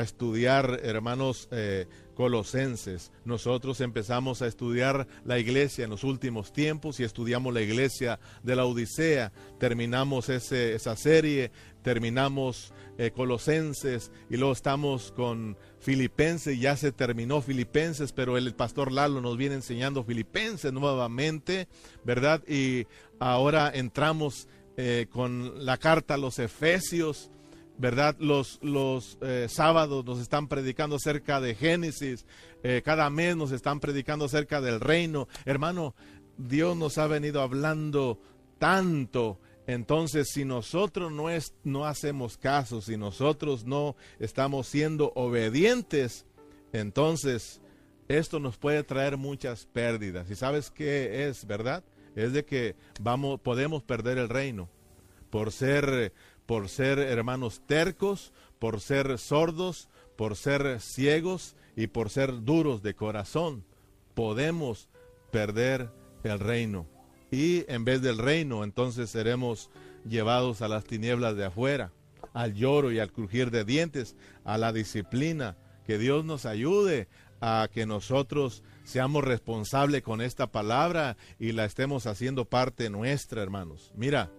estudiar, 0.00 0.80
hermanos 0.82 1.48
eh, 1.50 1.86
colosenses. 2.14 3.12
Nosotros 3.26 3.82
empezamos 3.82 4.40
a 4.40 4.46
estudiar 4.46 5.06
la 5.22 5.38
iglesia 5.38 5.84
en 5.84 5.90
los 5.90 6.02
últimos 6.02 6.50
tiempos 6.50 6.98
y 6.98 7.04
estudiamos 7.04 7.52
la 7.52 7.60
iglesia 7.60 8.18
de 8.42 8.56
la 8.56 8.64
Odisea. 8.64 9.32
Terminamos 9.58 10.30
ese, 10.30 10.74
esa 10.74 10.96
serie, 10.96 11.52
terminamos 11.82 12.72
eh, 12.96 13.10
colosenses 13.10 14.12
y 14.30 14.38
luego 14.38 14.52
estamos 14.52 15.12
con 15.12 15.58
filipenses. 15.78 16.58
Ya 16.58 16.74
se 16.76 16.92
terminó 16.92 17.42
filipenses, 17.42 18.12
pero 18.12 18.38
el 18.38 18.54
pastor 18.54 18.92
Lalo 18.92 19.20
nos 19.20 19.36
viene 19.36 19.56
enseñando 19.56 20.04
filipenses 20.04 20.72
nuevamente, 20.72 21.68
¿verdad? 22.04 22.42
Y 22.48 22.86
ahora 23.18 23.70
entramos 23.74 24.48
eh, 24.76 25.06
con 25.10 25.64
la 25.64 25.76
carta 25.76 26.14
a 26.14 26.18
los 26.18 26.38
Efesios, 26.38 27.30
¿verdad? 27.78 28.16
Los, 28.18 28.58
los 28.62 29.18
eh, 29.20 29.46
sábados 29.48 30.04
nos 30.04 30.20
están 30.20 30.48
predicando 30.48 30.96
acerca 30.96 31.40
de 31.40 31.54
Génesis, 31.54 32.26
eh, 32.62 32.82
cada 32.84 33.10
mes 33.10 33.36
nos 33.36 33.52
están 33.52 33.80
predicando 33.80 34.26
acerca 34.26 34.60
del 34.60 34.80
reino. 34.80 35.28
Hermano, 35.44 35.94
Dios 36.38 36.76
nos 36.76 36.98
ha 36.98 37.06
venido 37.06 37.42
hablando 37.42 38.20
tanto. 38.58 39.40
Entonces, 39.66 40.28
si 40.32 40.44
nosotros 40.44 41.12
no, 41.12 41.30
es, 41.30 41.54
no 41.64 41.86
hacemos 41.86 42.36
caso, 42.36 42.80
si 42.80 42.96
nosotros 42.96 43.64
no 43.64 43.96
estamos 44.18 44.66
siendo 44.66 45.12
obedientes, 45.14 46.26
entonces 46.72 47.60
esto 48.08 48.40
nos 48.40 48.58
puede 48.58 48.82
traer 48.82 49.16
muchas 49.16 49.66
pérdidas. 49.66 50.30
¿Y 50.30 50.34
sabes 50.34 50.70
qué 50.70 51.28
es, 51.28 51.46
verdad? 51.46 51.84
Es 52.16 52.32
de 52.32 52.44
que 52.44 52.76
vamos, 53.00 53.40
podemos 53.40 53.82
perder 53.82 54.18
el 54.18 54.28
reino 54.28 54.68
por 55.32 55.50
ser, 55.50 56.12
por 56.44 56.68
ser 56.68 56.98
hermanos 56.98 57.62
tercos, 57.66 58.34
por 58.58 58.82
ser 58.82 59.18
sordos, 59.18 59.88
por 60.14 60.36
ser 60.36 60.78
ciegos 60.80 61.56
y 61.74 61.86
por 61.86 62.10
ser 62.10 62.44
duros 62.44 62.82
de 62.82 62.94
corazón, 62.94 63.64
podemos 64.12 64.90
perder 65.30 65.90
el 66.22 66.38
reino. 66.38 66.86
Y 67.30 67.64
en 67.72 67.86
vez 67.86 68.02
del 68.02 68.18
reino, 68.18 68.62
entonces 68.62 69.08
seremos 69.08 69.70
llevados 70.06 70.60
a 70.60 70.68
las 70.68 70.84
tinieblas 70.84 71.34
de 71.34 71.46
afuera, 71.46 71.92
al 72.34 72.52
lloro 72.52 72.92
y 72.92 72.98
al 72.98 73.10
crujir 73.10 73.50
de 73.50 73.64
dientes, 73.64 74.14
a 74.44 74.58
la 74.58 74.70
disciplina. 74.72 75.56
Que 75.86 75.96
Dios 75.96 76.26
nos 76.26 76.44
ayude 76.44 77.08
a 77.40 77.68
que 77.72 77.86
nosotros 77.86 78.62
seamos 78.84 79.24
responsables 79.24 80.02
con 80.02 80.20
esta 80.20 80.50
palabra 80.50 81.16
y 81.38 81.52
la 81.52 81.64
estemos 81.64 82.06
haciendo 82.06 82.44
parte 82.44 82.90
nuestra, 82.90 83.42
hermanos. 83.42 83.92
Mira, 83.96 84.30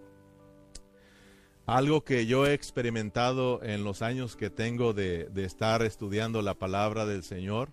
algo 1.66 2.04
que 2.04 2.26
yo 2.26 2.46
he 2.46 2.52
experimentado 2.52 3.62
en 3.62 3.84
los 3.84 4.02
años 4.02 4.36
que 4.36 4.50
tengo 4.50 4.92
de, 4.92 5.30
estar 5.36 5.82
estudiando 5.82 6.42
la 6.42 6.54
palabra 6.54 7.06
del 7.06 7.22
Señor 7.22 7.70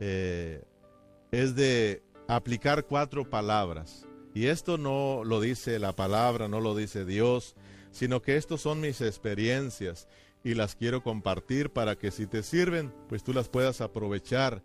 eh, 0.00 0.64
es 1.32 1.54
de 1.54 2.02
aplicar 2.28 2.86
cuatro 2.86 3.28
palabras. 3.28 4.06
Y 4.32 4.46
esto 4.46 4.78
no 4.78 5.22
lo 5.24 5.40
dice 5.40 5.78
la 5.78 5.94
palabra, 5.94 6.48
no 6.48 6.60
lo 6.60 6.74
dice 6.74 7.04
Dios, 7.04 7.56
sino 7.90 8.22
que 8.22 8.36
estos 8.36 8.60
son 8.60 8.80
mis 8.80 9.00
experiencias 9.00 10.08
y 10.42 10.54
las 10.54 10.76
quiero 10.76 11.02
compartir 11.02 11.70
para 11.70 11.96
que 11.96 12.10
si 12.10 12.26
te 12.26 12.42
sirven, 12.42 12.94
pues 13.08 13.22
tú 13.22 13.32
las 13.32 13.48
puedas 13.48 13.80
aprovechar. 13.80 14.62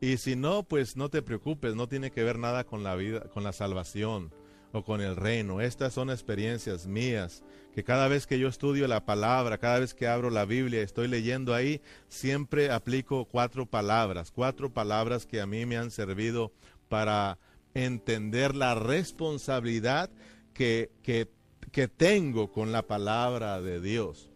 Y 0.00 0.18
si 0.18 0.36
no, 0.36 0.62
pues 0.62 0.96
no 0.96 1.08
te 1.08 1.22
preocupes, 1.22 1.74
no 1.74 1.88
tiene 1.88 2.10
que 2.10 2.22
ver 2.22 2.38
nada 2.38 2.64
con 2.64 2.84
la 2.84 2.94
vida, 2.94 3.20
con 3.32 3.42
la 3.42 3.52
salvación 3.52 4.32
o 4.72 4.84
con 4.84 5.00
el 5.00 5.16
reino. 5.16 5.60
Estas 5.60 5.94
son 5.94 6.10
experiencias 6.10 6.86
mías, 6.86 7.42
que 7.74 7.82
cada 7.82 8.06
vez 8.06 8.26
que 8.26 8.38
yo 8.38 8.48
estudio 8.48 8.86
la 8.86 9.04
palabra, 9.04 9.58
cada 9.58 9.80
vez 9.80 9.94
que 9.94 10.06
abro 10.06 10.30
la 10.30 10.44
Biblia, 10.44 10.82
estoy 10.82 11.08
leyendo 11.08 11.54
ahí, 11.54 11.80
siempre 12.08 12.70
aplico 12.70 13.24
cuatro 13.24 13.66
palabras, 13.66 14.30
cuatro 14.30 14.72
palabras 14.72 15.26
que 15.26 15.40
a 15.40 15.46
mí 15.46 15.66
me 15.66 15.76
han 15.76 15.90
servido 15.90 16.52
para 16.88 17.38
entender 17.74 18.54
la 18.54 18.74
responsabilidad 18.74 20.10
que, 20.54 20.90
que, 21.02 21.28
que 21.72 21.88
tengo 21.88 22.52
con 22.52 22.72
la 22.72 22.82
palabra 22.82 23.60
de 23.60 23.80
Dios. 23.80 24.30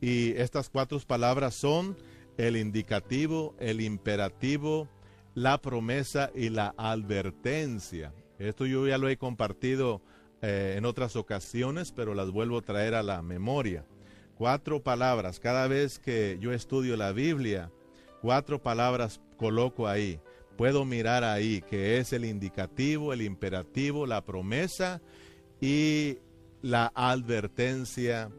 Y 0.00 0.32
estas 0.32 0.70
cuatro 0.70 0.98
palabras 1.00 1.54
son 1.54 1.96
el 2.36 2.56
indicativo, 2.56 3.54
el 3.58 3.80
imperativo, 3.80 4.88
la 5.34 5.58
promesa 5.58 6.30
y 6.34 6.48
la 6.48 6.74
advertencia. 6.76 8.12
Esto 8.38 8.66
yo 8.66 8.86
ya 8.86 8.98
lo 8.98 9.08
he 9.08 9.16
compartido 9.16 10.02
eh, 10.42 10.74
en 10.76 10.84
otras 10.84 11.16
ocasiones, 11.16 11.92
pero 11.92 12.14
las 12.14 12.30
vuelvo 12.30 12.58
a 12.58 12.62
traer 12.62 12.94
a 12.94 13.02
la 13.02 13.22
memoria. 13.22 13.84
Cuatro 14.36 14.82
palabras, 14.82 15.38
cada 15.38 15.68
vez 15.68 15.98
que 15.98 16.38
yo 16.40 16.52
estudio 16.52 16.96
la 16.96 17.12
Biblia, 17.12 17.70
cuatro 18.20 18.62
palabras 18.62 19.20
coloco 19.36 19.86
ahí. 19.86 20.20
Puedo 20.56 20.84
mirar 20.84 21.24
ahí 21.24 21.62
que 21.62 21.98
es 21.98 22.12
el 22.12 22.24
indicativo, 22.24 23.12
el 23.12 23.22
imperativo, 23.22 24.06
la 24.06 24.24
promesa 24.24 25.00
y 25.60 26.18
la 26.62 26.92
advertencia 26.94 28.30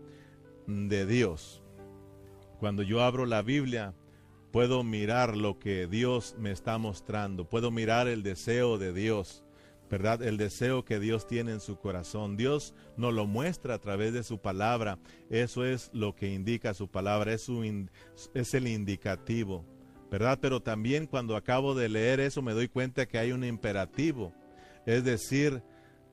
de 0.67 1.05
Dios. 1.05 1.61
Cuando 2.59 2.83
yo 2.83 3.01
abro 3.03 3.25
la 3.25 3.41
Biblia, 3.41 3.93
puedo 4.55 4.85
mirar 4.85 5.35
lo 5.35 5.59
que 5.59 5.85
Dios 5.85 6.33
me 6.39 6.49
está 6.49 6.77
mostrando, 6.77 7.43
puedo 7.43 7.71
mirar 7.71 8.07
el 8.07 8.23
deseo 8.23 8.77
de 8.77 8.93
Dios 8.93 9.43
¿verdad? 9.89 10.23
El 10.23 10.37
deseo 10.37 10.85
que 10.85 10.97
Dios 10.97 11.27
tiene 11.27 11.51
en 11.51 11.59
su 11.59 11.77
corazón. 11.77 12.37
Dios 12.37 12.73
nos 12.95 13.13
lo 13.13 13.27
muestra 13.27 13.73
a 13.75 13.79
través 13.79 14.13
de 14.13 14.23
su 14.23 14.39
palabra. 14.39 14.97
Eso 15.29 15.65
es 15.65 15.89
lo 15.93 16.15
que 16.15 16.33
indica 16.33 16.73
su 16.73 16.87
palabra, 16.87 17.33
es, 17.33 17.49
es 18.33 18.53
el 18.53 18.67
indicativo, 18.67 19.65
¿verdad? 20.09 20.39
Pero 20.41 20.61
también 20.61 21.05
cuando 21.05 21.35
acabo 21.35 21.75
de 21.75 21.89
leer 21.89 22.21
eso 22.21 22.41
me 22.41 22.53
doy 22.53 22.69
cuenta 22.69 23.07
que 23.07 23.19
hay 23.19 23.33
un 23.33 23.43
imperativo. 23.43 24.33
Es 24.85 25.03
decir, 25.03 25.63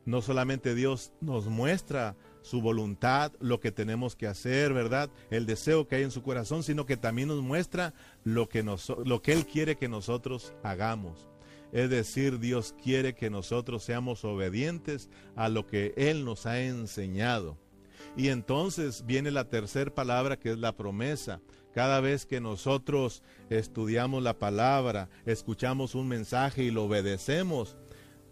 no 0.05 0.21
solamente 0.21 0.75
Dios 0.75 1.13
nos 1.21 1.47
muestra 1.47 2.17
su 2.43 2.61
voluntad, 2.61 3.33
lo 3.41 3.61
que 3.61 3.73
tenemos 3.73 4.17
que 4.17 4.27
hacer, 4.27 4.73
¿verdad? 4.73 5.11
El 5.31 5.47
deseo 5.47 5.87
que 5.87 5.97
hay 5.97 6.03
en 6.03 6.11
su 6.11 6.23
corazón, 6.23 6.63
sino 6.63 6.87
que 6.87 6.97
también 6.97 7.29
nos 7.29 7.43
muestra 7.43 7.95
lo 8.25 8.49
que, 8.49 8.63
nos, 8.63 8.93
lo 9.05 9.23
que 9.23 9.33
Él 9.33 9.47
quiere 9.47 9.77
que 9.77 9.89
nosotros 9.89 10.53
hagamos. 10.63 11.29
Es 11.73 11.89
decir, 11.89 12.39
Dios 12.39 12.75
quiere 12.83 13.15
que 13.15 13.31
nosotros 13.31 13.83
seamos 13.83 14.25
obedientes 14.25 15.09
a 15.37 15.49
lo 15.49 15.67
que 15.67 15.95
Él 15.97 16.25
nos 16.25 16.45
ha 16.45 16.61
enseñado. 16.61 17.57
Y 18.17 18.29
entonces 18.29 19.07
viene 19.07 19.31
la 19.31 19.49
tercera 19.49 19.95
palabra 19.95 20.39
que 20.39 20.51
es 20.51 20.59
la 20.59 20.77
promesa. 20.77 21.41
Cada 21.73 22.01
vez 22.01 22.27
que 22.27 22.41
nosotros 22.41 23.23
estudiamos 23.49 24.23
la 24.23 24.39
palabra, 24.39 25.09
escuchamos 25.25 25.95
un 25.95 26.09
mensaje 26.09 26.65
y 26.65 26.71
lo 26.71 26.85
obedecemos, 26.85 27.79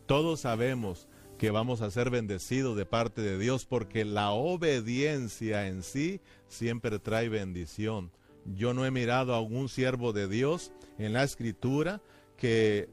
todos 0.05 0.41
sabemos 0.41 1.09
que 1.41 1.51
vamos 1.51 1.81
a 1.81 1.91
ser 1.91 2.11
bendecidos 2.11 2.77
de 2.77 2.85
parte 2.85 3.23
de 3.23 3.39
Dios 3.39 3.65
porque 3.65 4.05
la 4.05 4.31
obediencia 4.33 5.69
en 5.69 5.83
sí 5.83 6.21
siempre 6.49 6.99
trae 6.99 7.31
bendición. 7.31 8.11
Yo 8.45 8.75
no 8.75 8.85
he 8.85 8.91
mirado 8.91 9.33
a 9.33 9.39
algún 9.39 9.71
siervo 9.71 10.13
de 10.13 10.29
Dios 10.29 10.71
en 10.99 11.15
la 11.15 11.25
escritura 11.25 12.03
que 12.37 12.91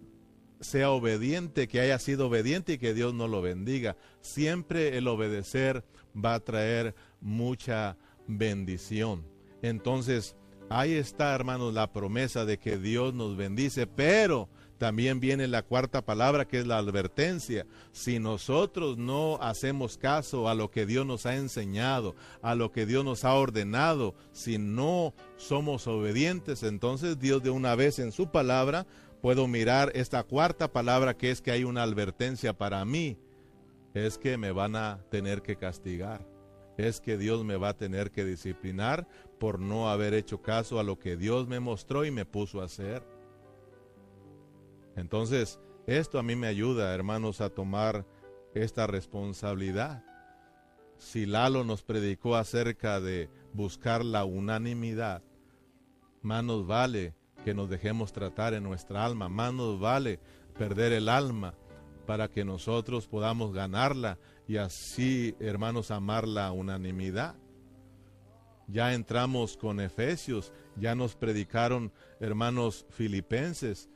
sea 0.62 0.92
obediente, 0.92 1.68
que 1.68 1.82
haya 1.82 2.00
sido 2.00 2.28
obediente 2.28 2.72
y 2.72 2.78
que 2.78 2.94
Dios 2.94 3.14
no 3.14 3.28
lo 3.28 3.42
bendiga. 3.42 3.98
Siempre 4.22 4.98
el 4.98 5.10
obedecer 5.10 5.84
va 6.16 6.36
a 6.36 6.40
traer 6.40 6.96
mucha 7.20 7.98
bendición. 8.28 9.26
Entonces, 9.62 10.38
ahí 10.70 10.94
está, 10.94 11.36
hermanos, 11.36 11.74
la 11.74 11.92
promesa 11.92 12.46
de 12.46 12.58
que 12.60 12.78
Dios 12.78 13.14
nos 13.14 13.36
bendice, 13.36 13.88
pero 13.88 14.48
también 14.78 15.20
viene 15.20 15.48
la 15.48 15.64
cuarta 15.64 16.04
palabra 16.06 16.48
que 16.48 16.60
es 16.60 16.68
la 16.68 16.78
advertencia. 16.78 17.66
Si 17.92 18.20
nosotros 18.20 18.98
no 18.98 19.40
hacemos 19.42 19.98
caso 19.98 20.48
a 20.48 20.56
lo 20.56 20.70
que 20.70 20.86
Dios 20.86 21.06
nos 21.06 21.26
ha 21.26 21.36
enseñado, 21.36 22.16
a 22.42 22.56
lo 22.56 22.72
que 22.72 22.86
Dios 22.86 23.04
nos 23.04 23.26
ha 23.26 23.34
ordenado, 23.34 24.16
si 24.32 24.58
no 24.58 25.14
somos 25.36 25.88
obedientes, 25.88 26.64
entonces 26.64 27.20
Dios 27.20 27.44
de 27.44 27.50
una 27.50 27.76
vez 27.76 28.00
en 28.00 28.12
su 28.12 28.32
palabra 28.32 28.86
puedo 29.22 29.48
mirar 29.48 29.92
esta 29.96 30.24
cuarta 30.24 30.72
palabra 30.72 31.18
que 31.18 31.32
es 31.32 31.42
que 31.42 31.52
hay 31.52 31.64
una 31.64 31.84
advertencia 31.84 32.54
para 32.58 32.86
mí. 32.86 33.18
Es 33.94 34.18
que 34.18 34.38
me 34.38 34.52
van 34.52 34.76
a 34.76 35.00
tener 35.10 35.42
que 35.42 35.56
castigar. 35.56 36.28
Es 36.78 37.02
que 37.02 37.18
Dios 37.18 37.44
me 37.44 37.58
va 37.58 37.70
a 37.70 37.78
tener 37.78 38.12
que 38.12 38.24
disciplinar 38.24 39.08
por 39.40 39.60
no 39.60 39.90
haber 39.90 40.14
hecho 40.14 40.44
caso 40.44 40.80
a 40.80 40.84
lo 40.84 41.00
que 41.00 41.18
Dios 41.18 41.48
me 41.48 41.60
mostró 41.60 42.06
y 42.06 42.12
me 42.12 42.26
puso 42.26 42.62
a 42.62 42.66
hacer. 42.66 43.17
Entonces, 44.98 45.60
esto 45.86 46.20
a 46.20 46.24
mí 46.24 46.36
me 46.36 46.48
ayuda, 46.48 46.94
hermanos, 46.94 47.40
a 47.40 47.50
tomar 47.50 48.06
esta 48.54 48.88
responsabilidad. 48.88 50.04
Si 50.98 51.26
Lalo 51.26 51.64
nos 51.64 51.84
predicó 51.84 52.36
acerca 52.36 53.00
de 53.00 53.30
buscar 53.54 54.04
la 54.04 54.26
unanimidad, 54.26 55.22
más 56.22 56.44
nos 56.44 56.68
vale 56.68 57.14
que 57.46 57.54
nos 57.54 57.70
dejemos 57.70 58.12
tratar 58.12 58.54
en 58.54 58.64
nuestra 58.64 59.06
alma. 59.06 59.30
Más 59.30 59.54
nos 59.54 59.80
vale 59.80 60.20
perder 60.58 60.92
el 60.92 61.08
alma 61.08 61.54
para 62.06 62.28
que 62.28 62.44
nosotros 62.44 63.08
podamos 63.08 63.54
ganarla 63.54 64.18
y 64.48 64.58
así, 64.58 65.36
hermanos, 65.40 65.92
amar 65.92 66.28
la 66.28 66.52
unanimidad. 66.52 67.36
Ya 68.68 68.94
entramos 68.94 69.56
con 69.56 69.80
Efesios, 69.80 70.52
ya 70.76 70.96
nos 70.96 71.16
predicaron 71.16 71.94
hermanos 72.20 72.86
filipenses. 72.90 73.90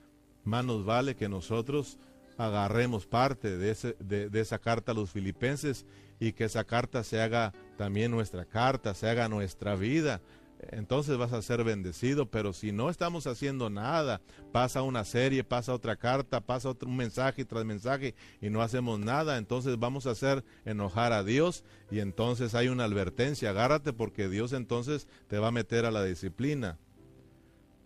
Más 0.43 0.65
nos 0.65 0.85
vale 0.85 1.15
que 1.15 1.29
nosotros 1.29 1.97
agarremos 2.37 3.05
parte 3.05 3.57
de, 3.57 4.39
esa 4.39 4.59
carta 4.59 4.91
a 4.91 4.95
los 4.95 5.11
filipenses 5.11 5.85
y 6.19 6.33
que 6.33 6.45
esa 6.45 6.63
carta 6.63 7.03
se 7.03 7.21
haga 7.21 7.53
también 7.77 8.11
nuestra 8.11 8.45
carta, 8.45 8.93
se 8.93 9.09
haga 9.09 9.27
nuestra 9.29 9.75
vida, 9.75 10.21
entonces 10.69 11.17
vas 11.17 11.33
a 11.33 11.41
ser 11.41 11.63
bendecido, 11.63 12.27
pero 12.27 12.53
si 12.53 12.71
no 12.71 12.89
estamos 12.89 13.25
haciendo 13.25 13.69
nada, 13.69 14.21
pasa 14.51 14.83
una 14.83 15.03
serie, 15.05 15.43
pasa 15.43 15.73
otra 15.73 15.95
carta, 15.95 16.41
pasa 16.41 16.69
otro, 16.69 16.87
un 16.87 16.97
mensaje 16.97 17.45
tras 17.45 17.65
mensaje 17.65 18.13
y 18.41 18.49
no 18.49 18.61
hacemos 18.61 18.99
nada, 18.99 19.37
entonces 19.37 19.79
vamos 19.79 20.05
a 20.05 20.11
hacer 20.11 20.43
enojar 20.65 21.13
a 21.13 21.23
Dios 21.23 21.63
y 21.89 21.99
entonces 21.99 22.53
hay 22.53 22.67
una 22.67 22.83
advertencia, 22.83 23.49
agárrate 23.49 23.93
porque 23.93 24.29
Dios 24.29 24.53
entonces 24.53 25.07
te 25.27 25.39
va 25.39 25.47
a 25.47 25.51
meter 25.51 25.85
a 25.85 25.91
la 25.91 26.03
disciplina 26.03 26.77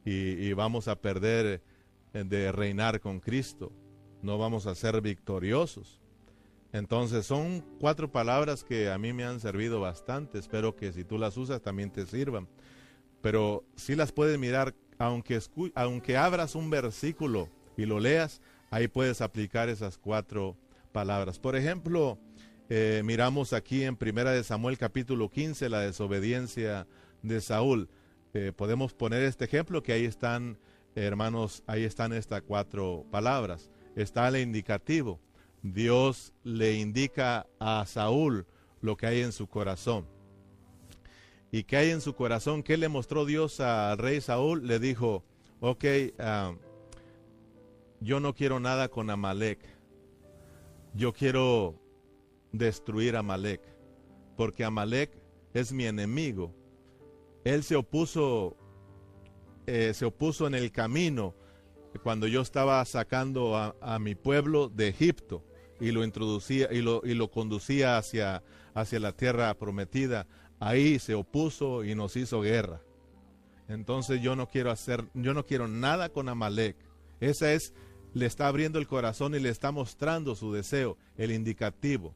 y, 0.04 0.54
vamos 0.54 0.88
a 0.88 0.96
perder 0.96 1.64
de 2.24 2.52
reinar 2.52 3.00
con 3.00 3.20
Cristo, 3.20 3.72
no 4.22 4.38
vamos 4.38 4.66
a 4.68 4.76
ser 4.76 5.02
victoriosos. 5.02 6.02
Entonces 6.72 7.26
son 7.26 7.64
cuatro 7.80 8.12
palabras 8.12 8.64
que 8.64 8.90
a 8.92 8.98
mí 8.98 9.14
me 9.14 9.24
han 9.24 9.40
servido 9.40 9.80
bastante. 9.80 10.40
Espero 10.40 10.76
que 10.76 10.92
si 10.92 11.04
tú 11.04 11.18
las 11.18 11.38
usas 11.38 11.62
también 11.62 11.92
te 11.92 12.06
sirvan 12.06 12.48
pero 13.26 13.66
si 13.76 13.96
las 13.96 14.12
puedes 14.12 14.38
mirar, 14.38 14.76
aunque, 15.00 15.40
aunque 15.74 16.16
abras 16.16 16.54
un 16.54 16.70
versículo 16.70 17.50
y 17.76 17.88
lo 17.88 18.00
leas, 18.00 18.40
ahí 18.70 18.88
puedes 18.88 19.20
aplicar 19.20 19.68
esas 19.68 19.98
cuatro 19.98 20.56
palabras. 20.92 21.40
Por 21.40 21.56
ejemplo, 21.56 22.20
eh, 22.70 23.02
miramos 23.04 23.52
aquí 23.54 23.84
en 23.84 23.96
Primera 23.96 24.30
de 24.30 24.44
Samuel 24.44 24.78
capítulo 24.78 25.32
15 25.32 25.70
la 25.70 25.80
desobediencia 25.80 26.86
de 27.24 27.42
Saúl. 27.42 27.90
eh, 28.36 28.52
podemos 28.56 28.94
poner 28.94 29.24
este 29.24 29.46
ejemplo 29.46 29.82
que 29.82 29.94
ahí 29.94 30.06
están, 30.06 30.60
hermanos, 30.96 31.64
ahí 31.68 31.84
están 31.84 32.14
estas 32.14 32.42
cuatro 32.42 33.06
palabras. 33.12 33.70
Está 33.96 34.28
el 34.28 34.38
indicativo. 34.38 35.20
Dios 35.62 36.34
le 36.44 36.76
indica 36.76 37.48
a 37.60 37.86
Saúl 37.86 38.46
lo 38.82 38.96
que 38.98 39.08
hay 39.08 39.22
en 39.22 39.32
su 39.32 39.48
corazón. 39.48 40.08
¿Y 41.52 41.64
qué 41.64 41.78
hay 41.78 41.92
en 41.92 42.02
su 42.02 42.16
corazón? 42.16 42.64
¿Qué 42.64 42.78
le 42.78 42.90
mostró 42.90 43.26
Dios 43.26 43.60
al 43.60 43.98
rey 43.98 44.22
Saúl? 44.22 44.68
Le 44.68 44.80
dijo, 44.80 45.24
ok, 45.62 45.86
ah, 46.20 46.54
yo 48.02 48.20
no 48.20 48.34
quiero 48.36 48.60
nada 48.60 48.90
con 48.90 49.10
Amalek. 49.10 49.60
Yo 50.94 51.14
quiero 51.14 51.76
destruir 52.52 53.16
a 53.16 53.20
Amalek, 53.20 53.62
porque 54.38 54.64
Amalek 54.64 55.12
es 55.54 55.72
mi 55.72 55.86
enemigo. 55.86 56.54
Él 57.44 57.64
se 57.64 57.76
opuso, 57.76 58.56
eh, 59.68 59.94
se 59.94 60.06
opuso 60.06 60.48
en 60.48 60.56
el 60.56 60.72
camino 60.72 61.36
cuando 62.04 62.28
yo 62.28 62.42
estaba 62.42 62.84
sacando 62.86 63.56
a, 63.58 64.00
mi 64.00 64.16
pueblo 64.16 64.70
de 64.70 64.90
Egipto 64.90 65.44
y 65.80 65.92
lo 65.92 66.04
introducía 66.04 66.70
y 66.72 66.82
lo, 66.82 67.02
y 67.04 67.14
lo 67.14 67.32
conducía 67.32 67.98
hacia, 67.98 68.44
hacia 68.74 69.00
la 69.00 69.12
tierra 69.14 69.54
prometida. 69.56 70.28
Ahí 70.60 71.00
se 71.00 71.16
opuso 71.16 71.84
y 71.84 71.96
nos 71.96 72.16
hizo 72.16 72.42
guerra. 72.42 72.82
Entonces 73.68 74.22
yo 74.22 74.36
no 74.36 74.48
quiero 74.48 74.72
hacer, 74.72 75.06
yo 75.14 75.34
no 75.34 75.46
quiero 75.46 75.68
nada 75.68 76.10
con 76.10 76.30
Amalek. 76.30 76.78
Esa 77.20 77.54
es, 77.54 77.74
le 78.14 78.26
está 78.26 78.48
abriendo 78.48 78.80
el 78.80 78.88
corazón 78.88 79.36
y 79.36 79.40
le 79.40 79.50
está 79.50 79.72
mostrando 79.72 80.36
su 80.36 80.54
deseo, 80.54 80.98
el 81.18 81.32
indicativo. 81.32 82.14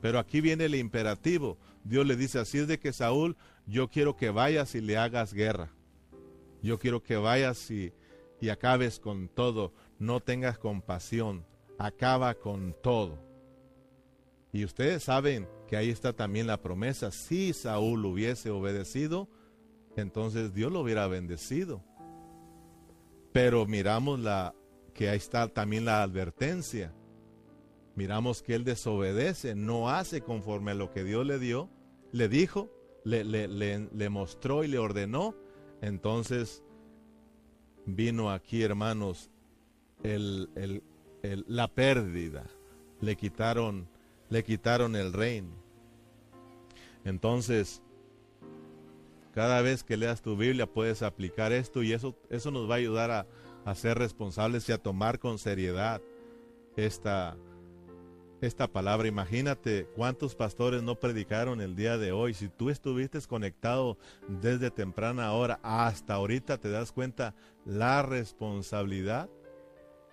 Pero 0.00 0.18
aquí 0.18 0.40
viene 0.40 0.64
el 0.64 0.74
imperativo. 0.74 1.58
Dios 1.84 2.06
le 2.06 2.16
dice, 2.16 2.38
así 2.38 2.58
es 2.58 2.68
de 2.68 2.78
que 2.78 2.92
Saúl, 2.92 3.36
yo 3.66 3.88
quiero 3.88 4.16
que 4.16 4.30
vayas 4.30 4.74
y 4.74 4.80
le 4.80 4.96
hagas 4.96 5.32
guerra. 5.32 5.75
Yo 6.62 6.78
quiero 6.78 7.02
que 7.02 7.16
vayas 7.16 7.70
y, 7.70 7.92
y 8.40 8.48
acabes 8.48 8.98
con 9.00 9.28
todo. 9.28 9.72
No 9.98 10.20
tengas 10.20 10.58
compasión. 10.58 11.44
Acaba 11.78 12.34
con 12.34 12.74
todo. 12.82 13.18
Y 14.52 14.64
ustedes 14.64 15.04
saben 15.04 15.48
que 15.68 15.76
ahí 15.76 15.90
está 15.90 16.12
también 16.12 16.46
la 16.46 16.62
promesa. 16.62 17.10
Si 17.10 17.52
Saúl 17.52 18.04
hubiese 18.06 18.50
obedecido, 18.50 19.28
entonces 19.96 20.54
Dios 20.54 20.72
lo 20.72 20.80
hubiera 20.80 21.06
bendecido. 21.06 21.82
Pero 23.32 23.66
miramos 23.66 24.18
la 24.20 24.54
que 24.94 25.10
ahí 25.10 25.18
está 25.18 25.48
también 25.48 25.84
la 25.84 26.02
advertencia. 26.02 26.94
Miramos 27.94 28.42
que 28.42 28.54
él 28.54 28.64
desobedece, 28.64 29.54
no 29.54 29.90
hace 29.90 30.22
conforme 30.22 30.70
a 30.72 30.74
lo 30.74 30.90
que 30.90 31.04
Dios 31.04 31.26
le 31.26 31.38
dio, 31.38 31.68
le 32.12 32.28
dijo, 32.28 32.70
le, 33.04 33.24
le, 33.24 34.08
mostró 34.08 34.64
y 34.64 34.68
le 34.68 34.78
ordenó. 34.78 35.34
Entonces 35.80 36.62
vino 37.84 38.30
aquí, 38.30 38.62
hermanos, 38.62 39.30
el, 40.02 40.82
la 41.46 41.68
pérdida. 41.68 42.44
Le 43.00 43.16
quitaron, 43.16 43.88
le 44.30 44.42
quitaron 44.42 44.96
el 44.96 45.12
reino. 45.12 45.54
Entonces, 47.04 47.82
cada 49.32 49.60
vez 49.60 49.84
que 49.84 49.96
leas 49.96 50.22
tu 50.22 50.36
Biblia 50.36 50.66
puedes 50.66 51.02
aplicar 51.02 51.52
esto 51.52 51.82
y 51.82 51.92
eso, 51.92 52.16
eso 52.30 52.50
nos 52.50 52.68
va 52.68 52.74
a 52.74 52.78
ayudar 52.78 53.10
a, 53.10 53.26
a 53.64 53.74
ser 53.74 53.98
responsables 53.98 54.68
y 54.68 54.72
a 54.72 54.78
tomar 54.78 55.18
con 55.18 55.38
seriedad 55.38 56.00
esta, 56.76 57.36
esta 58.40 58.66
palabra. 58.66 59.08
Imagínate 59.08 59.86
cuántos 59.94 60.34
pastores 60.34 60.82
no 60.82 60.96
predicaron 60.96 61.60
el 61.60 61.76
día 61.76 61.98
de 61.98 62.12
hoy. 62.12 62.34
Si 62.34 62.48
tú 62.48 62.70
estuviste 62.70 63.20
conectado 63.22 63.96
desde 64.28 64.70
temprana 64.70 65.32
hora 65.32 65.58
hasta 65.62 66.14
ahorita, 66.14 66.58
te 66.58 66.70
das 66.70 66.92
cuenta 66.92 67.34
la 67.64 68.02
responsabilidad. 68.02 69.28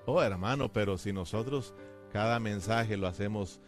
Oh, 0.06 0.22
hermano, 0.22 0.72
pero 0.72 0.98
si 0.98 1.14
nosotros 1.14 1.74
cada 2.12 2.40
mensaje 2.40 2.98
lo 2.98 3.08
hacemos, 3.08 3.60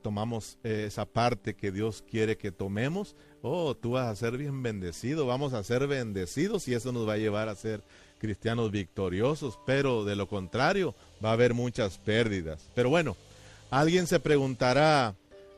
tomamos 0.00 0.58
eh, 0.64 0.84
esa 0.86 1.04
parte 1.04 1.54
que 1.54 1.70
Dios 1.70 2.02
quiere 2.08 2.36
que 2.36 2.50
tomemos, 2.50 3.14
oh, 3.42 3.74
tú 3.74 3.92
vas 3.92 4.08
a 4.08 4.16
ser 4.16 4.38
bien 4.38 4.62
bendecido, 4.62 5.26
vamos 5.26 5.52
a 5.52 5.62
ser 5.62 5.86
bendecidos 5.86 6.66
y 6.68 6.74
eso 6.74 6.92
nos 6.92 7.06
va 7.06 7.14
a 7.14 7.18
llevar 7.18 7.48
a 7.48 7.54
ser 7.54 7.82
cristianos 8.18 8.70
victoriosos, 8.70 9.58
pero 9.66 10.04
de 10.04 10.16
lo 10.16 10.28
contrario 10.28 10.94
va 11.22 11.30
a 11.30 11.32
haber 11.34 11.54
muchas 11.54 11.98
pérdidas. 11.98 12.70
Pero 12.74 12.88
bueno, 12.88 13.16
Alguien 13.72 14.06
se 14.06 14.20
preguntará, 14.20 15.14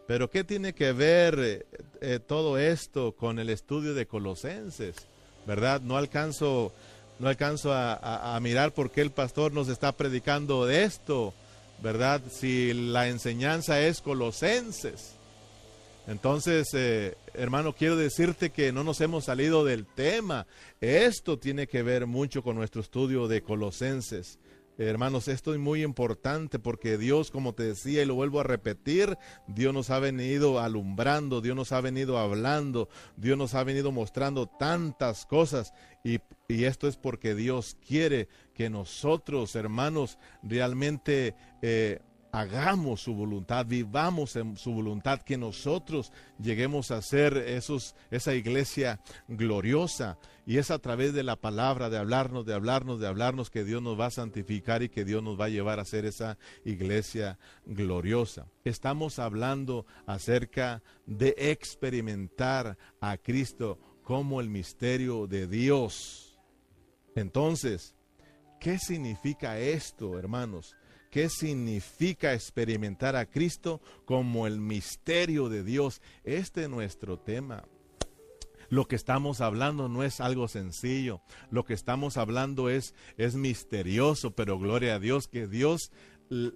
pero 0.06 0.30
¿qué 0.30 0.44
tiene 0.44 0.72
que 0.72 0.92
ver 0.92 1.36
eh, 1.40 1.66
eh, 2.00 2.20
todo 2.24 2.58
esto 2.58 3.10
con 3.10 3.40
el 3.40 3.50
estudio 3.50 3.92
de 3.92 4.06
Colosenses? 4.06 4.94
¿Verdad? 5.48 5.80
No 5.80 5.96
alcanzo, 5.96 6.72
no 7.18 7.26
alcanzo 7.26 7.72
a, 7.74 8.38
mirar 8.40 8.72
por 8.72 8.92
qué 8.92 9.00
el 9.00 9.10
pastor 9.10 9.52
nos 9.52 9.68
está 9.68 9.90
predicando 9.90 10.64
de 10.64 10.84
esto, 10.84 11.34
¿verdad? 11.82 12.22
Si 12.30 12.72
la 12.72 13.08
enseñanza 13.08 13.80
es 13.80 14.00
Colosenses. 14.00 15.14
Entonces, 16.06 16.68
eh, 16.72 17.16
hermano, 17.32 17.72
quiero 17.72 17.96
decirte 17.96 18.50
que 18.50 18.70
no 18.70 18.84
nos 18.84 19.00
hemos 19.00 19.24
salido 19.24 19.64
del 19.64 19.86
tema. 19.86 20.46
Esto 20.80 21.36
tiene 21.36 21.66
que 21.66 21.82
ver 21.82 22.06
mucho 22.06 22.44
con 22.44 22.54
nuestro 22.54 22.80
estudio 22.80 23.26
de 23.26 23.42
Colosenses. 23.42 24.38
Hermanos, 24.76 25.28
esto 25.28 25.54
es 25.54 25.60
muy 25.60 25.84
importante 25.84 26.58
porque 26.58 26.98
Dios, 26.98 27.30
como 27.30 27.54
te 27.54 27.62
decía 27.62 28.02
y 28.02 28.06
lo 28.06 28.16
vuelvo 28.16 28.40
a 28.40 28.44
repetir, 28.44 29.16
Dios 29.46 29.72
nos 29.72 29.90
ha 29.90 30.00
venido 30.00 30.58
alumbrando, 30.58 31.40
Dios 31.40 31.54
nos 31.54 31.70
ha 31.70 31.80
venido 31.80 32.18
hablando, 32.18 32.88
Dios 33.16 33.38
nos 33.38 33.54
ha 33.54 33.62
venido 33.62 33.92
mostrando 33.92 34.46
tantas 34.46 35.26
cosas 35.26 35.72
y, 36.02 36.18
esto 36.48 36.88
es 36.88 36.96
porque 36.96 37.34
Dios 37.34 37.76
quiere 37.86 38.28
que 38.54 38.68
nosotros, 38.68 39.54
hermanos, 39.54 40.18
realmente... 40.42 41.34
Eh, 41.62 42.00
hagamos 42.34 43.02
su 43.02 43.14
voluntad, 43.14 43.64
vivamos 43.64 44.34
en 44.34 44.56
su 44.56 44.72
voluntad, 44.72 45.22
que 45.22 45.38
nosotros 45.38 46.12
lleguemos 46.40 46.90
a 46.90 47.00
ser 47.00 47.36
esos, 47.36 47.94
esa 48.10 48.34
iglesia 48.34 49.00
gloriosa. 49.28 50.18
Y 50.44 50.58
es 50.58 50.72
a 50.72 50.80
través 50.80 51.14
de 51.14 51.22
la 51.22 51.36
palabra, 51.36 51.90
de 51.90 51.96
hablarnos, 51.96 52.44
de 52.44 52.52
hablarnos, 52.52 52.98
de 52.98 53.06
hablarnos, 53.06 53.50
que 53.50 53.62
Dios 53.62 53.80
nos 53.82 53.98
va 53.98 54.06
a 54.06 54.10
santificar 54.10 54.82
y 54.82 54.88
que 54.88 55.04
Dios 55.04 55.22
nos 55.22 55.40
va 55.40 55.44
a 55.44 55.48
llevar 55.48 55.78
a 55.78 55.84
ser 55.84 56.06
esa 56.06 56.36
iglesia 56.64 57.38
gloriosa. 57.66 58.48
Estamos 58.64 59.20
hablando 59.20 59.86
acerca 60.04 60.82
de 61.06 61.36
experimentar 61.38 62.76
a 63.00 63.16
Cristo 63.16 63.78
como 64.02 64.40
el 64.40 64.50
misterio 64.50 65.28
de 65.28 65.46
Dios. 65.46 66.36
Entonces, 67.14 67.94
¿qué 68.58 68.80
significa 68.80 69.60
esto, 69.60 70.18
hermanos? 70.18 70.74
Qué 71.14 71.28
significa 71.28 72.34
experimentar 72.34 73.14
a 73.14 73.26
Cristo 73.26 73.80
como 74.04 74.48
el 74.48 74.60
misterio 74.60 75.48
de 75.48 75.62
Dios. 75.62 76.02
Este 76.24 76.64
es 76.64 76.68
nuestro 76.68 77.20
tema. 77.20 77.68
Lo 78.68 78.88
que 78.88 78.96
estamos 78.96 79.40
hablando 79.40 79.88
no 79.88 80.02
es 80.02 80.20
algo 80.20 80.48
sencillo. 80.48 81.20
Lo 81.52 81.64
que 81.64 81.72
estamos 81.72 82.16
hablando 82.16 82.68
es, 82.68 82.96
es 83.16 83.36
misterioso, 83.36 84.32
pero 84.32 84.58
gloria 84.58 84.96
a 84.96 84.98
Dios 84.98 85.28
que 85.28 85.46
Dios 85.46 85.92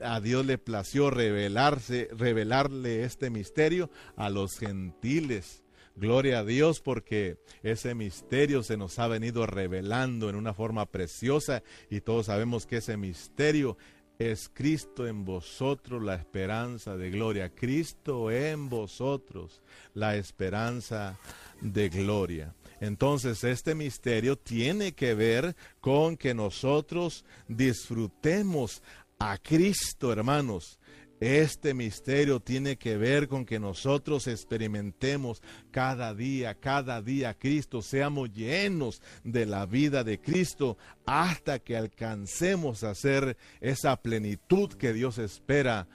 a 0.01 0.21
Dios 0.21 0.45
le 0.45 0.59
plació 0.59 1.11
revelarse, 1.11 2.09
revelarle 2.11 3.05
este 3.05 3.31
misterio 3.31 3.91
a 4.17 4.29
los 4.29 4.59
gentiles. 4.59 5.63
Gloria 5.95 6.41
a 6.41 6.45
Dios 6.45 6.81
porque 6.81 7.39
ese 7.63 7.95
misterio 7.95 8.63
se 8.63 8.77
nos 8.77 8.99
ha 8.99 9.09
venido 9.09 9.47
revelando 9.47 10.31
en 10.31 10.37
una 10.37 10.55
forma 10.55 10.87
preciosa 10.87 11.63
y 11.91 12.01
todos 12.01 12.27
sabemos 12.27 12.67
que 12.67 12.77
ese 12.77 12.97
misterio 12.97 13.77
es 14.19 14.51
Cristo 14.53 15.07
en 15.07 15.25
vosotros 15.25 16.03
la 16.03 16.17
esperanza 16.17 16.97
de 16.97 17.11
gloria. 17.11 17.51
Cristo 17.55 18.31
en 18.31 18.69
vosotros 18.69 19.63
la 19.95 20.17
esperanza 20.17 21.19
de 21.61 21.89
gloria. 21.89 22.55
Entonces 22.81 23.45
este 23.45 23.75
misterio 23.75 24.37
tiene 24.37 24.93
que 24.93 25.15
ver 25.15 25.55
con 25.81 26.17
que 26.17 26.35
nosotros 26.35 27.25
disfrutemos 27.47 28.83
a 29.19 29.39
Cristo, 29.39 30.13
hermanos, 30.13 30.78
este 31.21 31.75
misterio 31.75 32.41
tiene 32.41 32.77
que 32.77 32.97
ver 32.97 33.29
con 33.29 33.45
que 33.45 33.59
nosotros 33.59 34.27
experimentemos 34.27 35.43
cada 35.71 36.15
día, 36.15 36.55
cada 36.55 37.03
día 37.03 37.35
Cristo, 37.35 37.83
seamos 37.83 38.33
llenos 38.33 39.03
de 39.25 39.47
la 39.47 39.67
vida 39.67 40.05
de 40.05 40.21
Cristo 40.21 40.79
hasta 41.07 41.59
que 41.59 41.77
alcancemos 41.77 42.85
a 42.85 42.95
ser 42.95 43.37
esa 43.61 43.97
plenitud 43.97 44.73
que 44.75 44.93
Dios 44.93 45.19
espera 45.19 45.89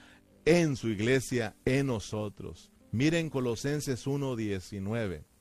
en 0.45 0.75
su 0.75 0.89
iglesia, 0.89 1.55
en 1.65 1.87
nosotros. 1.87 2.71
Miren 2.91 3.29
Colosenses 3.29 4.05
1.19. 4.05 5.32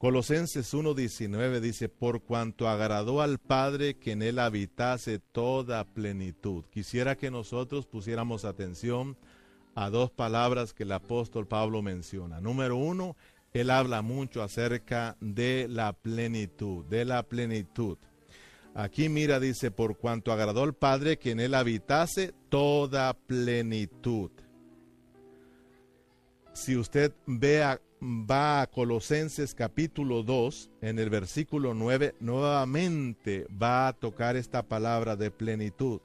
Colosenses 0.00 0.72
1.19 0.72 1.60
dice, 1.60 1.90
por 1.90 2.22
cuanto 2.22 2.70
agradó 2.70 3.20
al 3.20 3.38
Padre 3.38 3.98
que 3.98 4.12
en 4.12 4.22
él 4.22 4.38
habitase 4.38 5.18
toda 5.18 5.84
plenitud. 5.84 6.64
Quisiera 6.70 7.16
que 7.16 7.30
nosotros 7.30 7.84
pusiéramos 7.84 8.46
atención 8.46 9.18
a 9.74 9.90
dos 9.90 10.10
palabras 10.10 10.72
que 10.72 10.84
el 10.84 10.92
apóstol 10.92 11.46
Pablo 11.46 11.82
menciona. 11.82 12.40
Número 12.40 12.78
uno, 12.78 13.14
él 13.52 13.68
habla 13.68 14.00
mucho 14.00 14.42
acerca 14.42 15.18
de 15.20 15.66
la 15.68 15.92
plenitud, 15.92 16.86
de 16.86 17.04
la 17.04 17.22
plenitud. 17.22 17.98
Aquí 18.74 19.10
mira, 19.10 19.38
dice, 19.38 19.70
por 19.70 19.98
cuanto 19.98 20.32
agradó 20.32 20.62
al 20.62 20.72
Padre 20.72 21.18
que 21.18 21.32
en 21.32 21.40
él 21.40 21.52
habitase 21.52 22.32
toda 22.48 23.12
plenitud. 23.12 24.30
Si 26.54 26.74
usted 26.74 27.12
vea, 27.26 27.82
va 28.02 28.62
a 28.62 28.66
Colosenses 28.66 29.54
capítulo 29.54 30.22
2, 30.22 30.70
en 30.80 30.98
el 30.98 31.10
versículo 31.10 31.74
9, 31.74 32.14
nuevamente 32.20 33.46
va 33.50 33.88
a 33.88 33.92
tocar 33.92 34.36
esta 34.36 34.62
palabra 34.62 35.16
de 35.16 35.30
plenitud. 35.30 36.00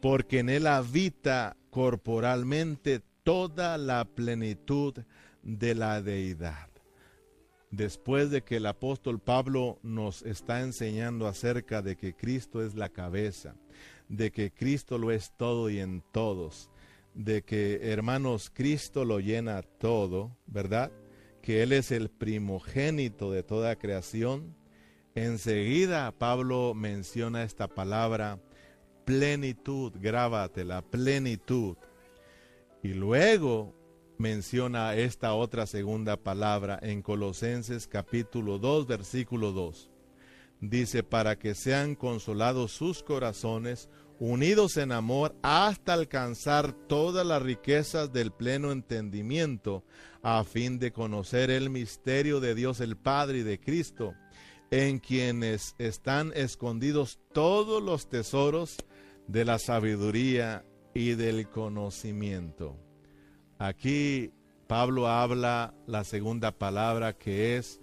Porque 0.00 0.40
en 0.40 0.48
él 0.48 0.66
habita 0.66 1.56
corporalmente 1.70 3.00
toda 3.22 3.78
la 3.78 4.04
plenitud 4.04 4.94
de 5.42 5.74
la 5.74 6.02
deidad 6.02 6.72
después 7.72 8.30
de 8.30 8.42
que 8.42 8.56
el 8.56 8.66
apóstol 8.66 9.18
Pablo 9.18 9.78
nos 9.82 10.22
está 10.22 10.60
enseñando 10.60 11.26
acerca 11.26 11.82
de 11.82 11.96
que 11.96 12.14
Cristo 12.14 12.62
es 12.62 12.74
la 12.74 12.90
cabeza, 12.90 13.56
de 14.08 14.30
que 14.30 14.52
Cristo 14.52 14.98
lo 14.98 15.10
es 15.10 15.32
todo 15.36 15.70
y 15.70 15.80
en 15.80 16.04
todos, 16.12 16.70
de 17.14 17.42
que 17.42 17.92
hermanos 17.92 18.50
Cristo 18.52 19.04
lo 19.04 19.20
llena 19.20 19.62
todo, 19.62 20.36
¿verdad? 20.46 20.92
Que 21.42 21.62
Él 21.62 21.72
es 21.72 21.90
el 21.90 22.08
primogénito 22.08 23.30
de 23.30 23.42
toda 23.42 23.76
creación. 23.76 24.56
Enseguida 25.14 26.12
Pablo 26.12 26.72
menciona 26.74 27.42
esta 27.42 27.68
palabra 27.68 28.40
plenitud, 29.04 29.92
grábatela, 30.00 30.82
plenitud. 30.82 31.76
Y 32.82 32.94
luego 32.94 33.74
menciona 34.18 34.94
esta 34.94 35.34
otra 35.34 35.66
segunda 35.66 36.16
palabra 36.16 36.78
en 36.82 37.02
Colosenses 37.02 37.86
capítulo 37.86 38.58
2 38.58 38.86
versículo 38.86 39.52
2. 39.52 39.90
Dice, 40.60 41.02
para 41.02 41.36
que 41.36 41.56
sean 41.56 41.96
consolados 41.96 42.70
sus 42.70 43.02
corazones, 43.02 43.90
unidos 44.22 44.76
en 44.76 44.92
amor, 44.92 45.34
hasta 45.42 45.94
alcanzar 45.94 46.72
todas 46.72 47.26
las 47.26 47.42
riquezas 47.42 48.12
del 48.12 48.30
pleno 48.30 48.70
entendimiento, 48.70 49.82
a 50.22 50.44
fin 50.44 50.78
de 50.78 50.92
conocer 50.92 51.50
el 51.50 51.70
misterio 51.70 52.38
de 52.38 52.54
Dios 52.54 52.78
el 52.78 52.96
Padre 52.96 53.38
y 53.38 53.42
de 53.42 53.58
Cristo, 53.58 54.14
en 54.70 55.00
quienes 55.00 55.74
están 55.78 56.30
escondidos 56.36 57.18
todos 57.32 57.82
los 57.82 58.08
tesoros 58.08 58.76
de 59.26 59.44
la 59.44 59.58
sabiduría 59.58 60.64
y 60.94 61.14
del 61.14 61.48
conocimiento. 61.48 62.76
Aquí 63.58 64.30
Pablo 64.68 65.08
habla 65.08 65.74
la 65.88 66.04
segunda 66.04 66.52
palabra 66.52 67.18
que 67.18 67.56
es 67.56 67.80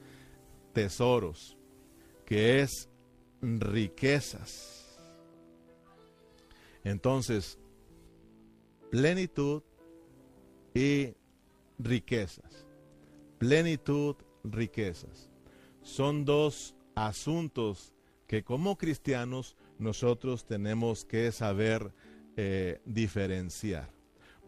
tesoros, 0.71 1.57
que 2.25 2.61
es 2.61 2.87
riquezas. 3.41 4.78
Entonces, 6.89 7.59
plenitud 8.89 9.61
y 10.73 11.13
riquezas. 11.77 12.65
Plenitud, 13.37 14.15
riquezas. 14.43 15.29
Son 15.81 16.25
dos 16.25 16.75
asuntos 16.95 17.93
que 18.27 18.43
como 18.43 18.77
cristianos 18.77 19.55
nosotros 19.77 20.45
tenemos 20.45 21.05
que 21.05 21.31
saber 21.31 21.93
eh, 22.35 22.81
diferenciar 22.85 23.97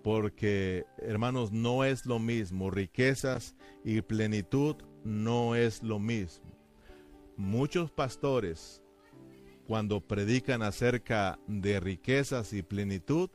porque 0.03 0.85
hermanos, 0.97 1.51
no 1.51 1.83
es 1.83 2.07
lo 2.07 2.17
mismo, 2.17 2.71
riquezas 2.71 3.55
y 3.83 4.01
plenitud 4.01 4.77
no 5.03 5.55
es 5.55 5.83
lo 5.83 5.99
mismo. 5.99 6.51
Muchos 7.37 7.91
pastores, 7.91 8.80
cuando 9.67 10.01
predican 10.01 10.61
acerca 10.61 11.39
de 11.47 11.79
riquezas 11.79 12.53
y 12.53 12.61
plenitud, 12.61 13.29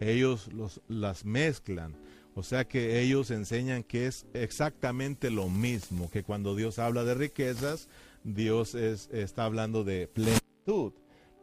ellos 0.00 0.52
los, 0.52 0.80
las 0.88 1.24
mezclan. 1.24 1.96
O 2.34 2.42
sea 2.42 2.66
que 2.66 3.00
ellos 3.00 3.30
enseñan 3.30 3.82
que 3.82 4.06
es 4.06 4.26
exactamente 4.32 5.30
lo 5.30 5.48
mismo, 5.48 6.08
que 6.10 6.22
cuando 6.22 6.54
Dios 6.54 6.78
habla 6.78 7.02
de 7.04 7.14
riquezas, 7.14 7.88
Dios 8.22 8.74
está 8.74 9.44
hablando 9.44 9.82
de 9.82 10.06
plenitud. 10.06 10.92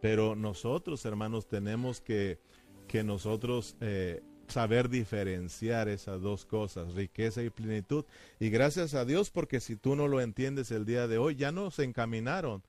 Pero 0.01 0.35
nosotros, 0.35 1.03
hermanos, 1.05 1.47
tenemos 1.47 1.99
que, 1.99 2.39
que 2.87 3.03
nosotros 3.03 3.75
eh, 3.81 4.21
saber 4.47 4.89
diferenciar 4.89 5.87
esas 5.87 6.21
dos 6.21 6.45
cosas, 6.45 6.93
riqueza 6.93 7.41
y 7.43 7.49
plenitud. 7.49 8.05
Y 8.39 8.49
gracias 8.49 8.93
a 8.93 9.05
Dios 9.05 9.31
porque 9.31 9.59
si 9.59 9.75
tú 9.75 9.95
no 9.95 10.07
lo 10.07 10.21
entiendes 10.21 10.71
el 10.71 10.85
día 10.85 11.07
de 11.07 11.17
hoy, 11.17 11.35
ya 11.35 11.51
nos 11.51 11.79
encaminaron, 11.79 12.63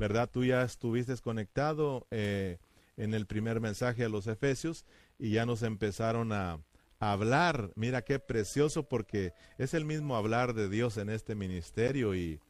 ¿verdad? 0.00 0.30
Tú 0.32 0.46
ya 0.46 0.62
estuviste 0.62 1.14
conectado 1.18 2.06
eh, 2.10 2.56
en 2.96 3.12
el 3.12 3.26
primer 3.26 3.60
mensaje 3.60 4.02
a 4.02 4.08
los 4.08 4.26
Efesios 4.26 4.86
y 5.18 5.32
ya 5.32 5.44
nos 5.44 5.62
empezaron 5.62 6.32
a, 6.32 6.58
hablar. 7.02 7.70
Mira 7.76 8.02
qué 8.02 8.18
precioso 8.18 8.82
porque 8.82 9.32
es 9.56 9.72
el 9.72 9.86
mismo 9.86 10.16
hablar 10.16 10.52
de 10.52 10.68
Dios 10.68 10.98
en 10.98 11.08
este 11.08 11.34
ministerio 11.34 12.14
y 12.14 12.40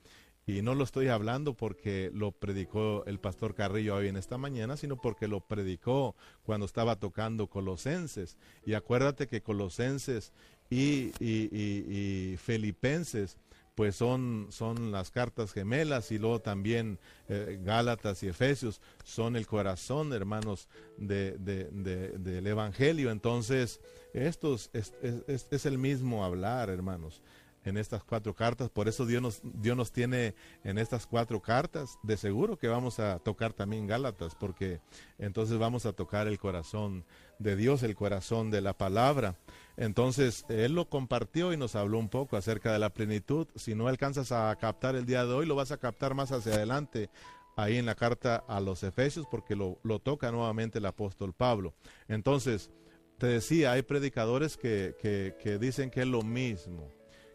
y 0.47 0.63
no 0.63 0.75
lo 0.75 0.83
estoy 0.83 1.07
hablando 1.07 1.55
porque 1.55 2.11
lo 2.13 2.33
predicó 2.33 3.05
el 3.07 3.21
pastor 3.21 3.55
Carrillo 3.55 3.95
hoy 3.95 4.09
en 4.09 4.17
esta 4.17 4.37
mañana, 4.37 4.77
sino 4.77 5.01
porque 5.01 5.29
lo 5.29 5.41
predicó 5.41 6.17
cuando 6.43 6.67
estaba 6.67 6.97
tocando 6.97 7.47
Colosenses. 7.47 8.37
Y 8.67 8.75
acuérdate 8.75 9.29
que 9.29 9.43
Colosenses 9.43 10.33
y, 10.69 11.13
y, 11.21 12.37
Filipenses 12.39 13.37
pues 13.81 13.97
son, 13.97 14.49
son 14.51 14.93
las 14.93 15.11
cartas 15.11 15.55
gemelas 15.55 16.13
y 16.13 16.19
luego 16.19 16.39
también 16.41 16.99
eh, 17.31 17.59
Gálatas 17.65 18.23
y 18.23 18.29
Efesios 18.29 18.79
son 19.05 19.37
el 19.37 19.47
corazón, 19.47 20.13
hermanos, 20.13 20.69
de, 20.99 21.39
del 21.39 22.47
Evangelio. 22.47 23.11
Entonces, 23.11 23.81
estos 24.13 24.69
es, 24.75 24.93
es 25.27 25.65
el 25.65 25.79
mismo 25.79 26.27
hablar, 26.27 26.69
hermanos 26.69 27.23
en 27.65 27.77
estas 27.77 28.03
cuatro 28.03 28.35
cartas. 28.35 28.71
Por 28.71 28.89
eso 28.89 29.07
Dios 29.07 29.23
nos, 29.23 29.41
Dios 29.43 29.77
nos 29.77 29.93
tiene 29.93 30.35
en 30.65 30.79
estas 30.79 31.07
cuatro 31.07 31.41
cartas. 31.41 31.99
De 32.03 32.17
seguro 32.17 32.57
que 32.57 32.69
vamos 32.69 32.99
a 32.99 33.19
tocar 33.19 33.53
también 33.53 33.87
Gálatas, 33.87 34.35
porque 34.35 34.81
entonces 35.19 35.59
vamos 35.59 35.87
a 35.87 35.93
tocar 35.93 36.27
el 36.27 36.39
corazón 36.39 37.05
de 37.39 37.57
Dios, 37.57 37.83
el 37.83 37.95
corazón 37.95 38.51
de 38.51 38.61
la 38.61 38.77
palabra. 38.77 39.37
Entonces, 39.77 40.45
Él 40.49 40.75
lo 40.75 40.89
compartió 40.89 41.53
y 41.53 41.57
nos 41.57 41.75
habló 41.75 41.99
un 41.99 42.09
poco 42.09 42.37
acerca 42.37 42.73
de 42.73 42.79
la 42.79 42.91
plenitud. 42.91 43.47
Si 43.57 43.75
no 43.75 43.89
alcanzas 43.89 44.33
a 44.33 44.55
captar 44.57 44.97
el 44.97 45.07
día 45.07 45.25
de 45.25 45.33
hoy, 45.33 45.47
lo 45.47 45.55
vas 45.55 45.73
a 45.73 45.79
captar 45.79 46.15
más 46.15 46.33
hacia 46.33 46.55
adelante 46.55 47.11
ahí 47.57 47.77
en 47.77 47.87
la 47.87 47.95
carta 47.95 48.45
a 48.49 48.61
los 48.61 48.83
Efesios, 48.83 49.27
porque 49.31 49.55
lo, 49.57 49.79
lo 49.83 49.99
toca 49.99 50.31
nuevamente 50.31 50.79
el 50.79 50.87
apóstol 50.87 51.35
Pablo. 51.35 51.75
Entonces, 52.09 52.71
te 53.19 53.27
decía, 53.27 53.73
hay 53.73 53.83
predicadores 53.83 54.57
que, 54.57 54.95
que, 55.01 55.35
que 55.43 55.59
dicen 55.59 55.91
que 55.91 56.01
es 56.01 56.07
lo 56.07 56.23
mismo 56.23 56.89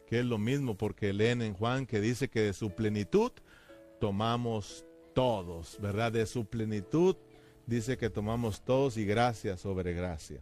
que 0.07 0.19
es 0.19 0.25
lo 0.25 0.37
mismo 0.37 0.75
porque 0.77 1.13
leen 1.13 1.41
en 1.41 1.53
Juan 1.53 1.85
que 1.85 1.99
dice 1.99 2.29
que 2.29 2.41
de 2.41 2.53
su 2.53 2.71
plenitud 2.71 3.31
tomamos 3.99 4.85
todos, 5.13 5.79
¿verdad? 5.81 6.11
De 6.11 6.25
su 6.25 6.45
plenitud 6.45 7.15
dice 7.65 7.97
que 7.97 8.09
tomamos 8.09 8.63
todos 8.63 8.97
y 8.97 9.05
gracia 9.05 9.57
sobre 9.57 9.93
gracia. 9.93 10.41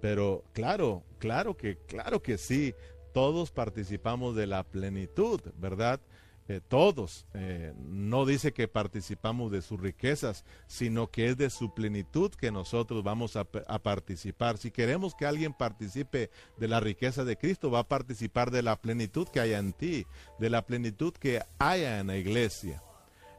Pero 0.00 0.44
claro, 0.52 1.02
claro 1.18 1.56
que, 1.56 1.76
claro 1.86 2.22
que 2.22 2.38
sí, 2.38 2.74
todos 3.12 3.50
participamos 3.50 4.36
de 4.36 4.46
la 4.46 4.62
plenitud, 4.62 5.40
¿verdad? 5.58 6.00
Eh, 6.48 6.60
todos. 6.66 7.26
Eh, 7.34 7.72
no 7.76 8.26
dice 8.26 8.52
que 8.52 8.66
participamos 8.66 9.52
de 9.52 9.62
sus 9.62 9.80
riquezas, 9.80 10.44
sino 10.66 11.08
que 11.08 11.28
es 11.28 11.36
de 11.36 11.48
su 11.48 11.72
plenitud 11.72 12.32
que 12.32 12.50
nosotros 12.50 13.04
vamos 13.04 13.36
a, 13.36 13.44
participar. 13.44 14.58
Si 14.58 14.72
queremos 14.72 15.14
que 15.14 15.26
alguien 15.26 15.52
participe 15.52 16.30
de 16.56 16.66
la 16.66 16.80
riqueza 16.80 17.24
de 17.24 17.36
Cristo, 17.36 17.70
va 17.70 17.80
a 17.80 17.88
participar 17.88 18.50
de 18.50 18.62
la 18.62 18.80
plenitud 18.80 19.28
que 19.28 19.38
haya 19.38 19.58
en 19.58 19.72
ti, 19.72 20.06
de 20.40 20.50
la 20.50 20.66
plenitud 20.66 21.12
que 21.12 21.40
haya 21.60 22.00
en 22.00 22.08
la 22.08 22.16
iglesia. 22.16 22.82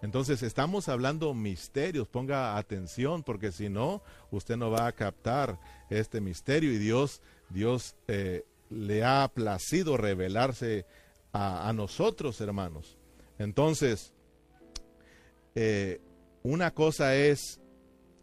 Entonces 0.02 0.42
estamos 0.42 0.88
hablando 0.88 1.34
misterios, 1.34 2.08
ponga 2.08 2.58
atención 2.58 3.24
porque 3.24 3.52
si 3.52 3.68
no, 3.68 4.02
usted 4.32 4.56
no 4.56 4.72
va 4.72 4.88
a 4.88 4.94
captar 4.94 5.60
este 5.90 6.22
misterio 6.22 6.72
y 6.72 6.78
Dios, 6.78 7.22
Dios 7.50 7.96
eh, 8.08 8.46
le 8.70 9.04
ha 9.04 9.30
placido 9.34 9.98
revelarse 9.98 10.86
a 11.34 11.72
nosotros, 11.74 12.42
hermanos. 12.42 12.98
Entonces, 13.38 14.14
eh, 15.56 16.00
una 16.44 16.72
cosa 16.72 17.16
es 17.16 17.60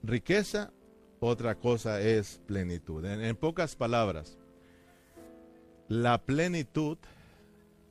riqueza, 0.03 0.73
otra 1.21 1.57
cosa 1.57 2.01
es 2.01 2.41
plenitud. 2.47 3.05
En, 3.05 3.37
pocas 3.37 3.77
palabras, 3.77 4.39
la 5.89 6.23
plenitud 6.25 6.99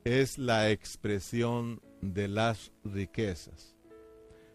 es 0.04 0.38
la 0.38 0.70
expresión 0.70 1.80
de 2.00 2.28
las 2.28 2.72
riquezas. 2.84 3.76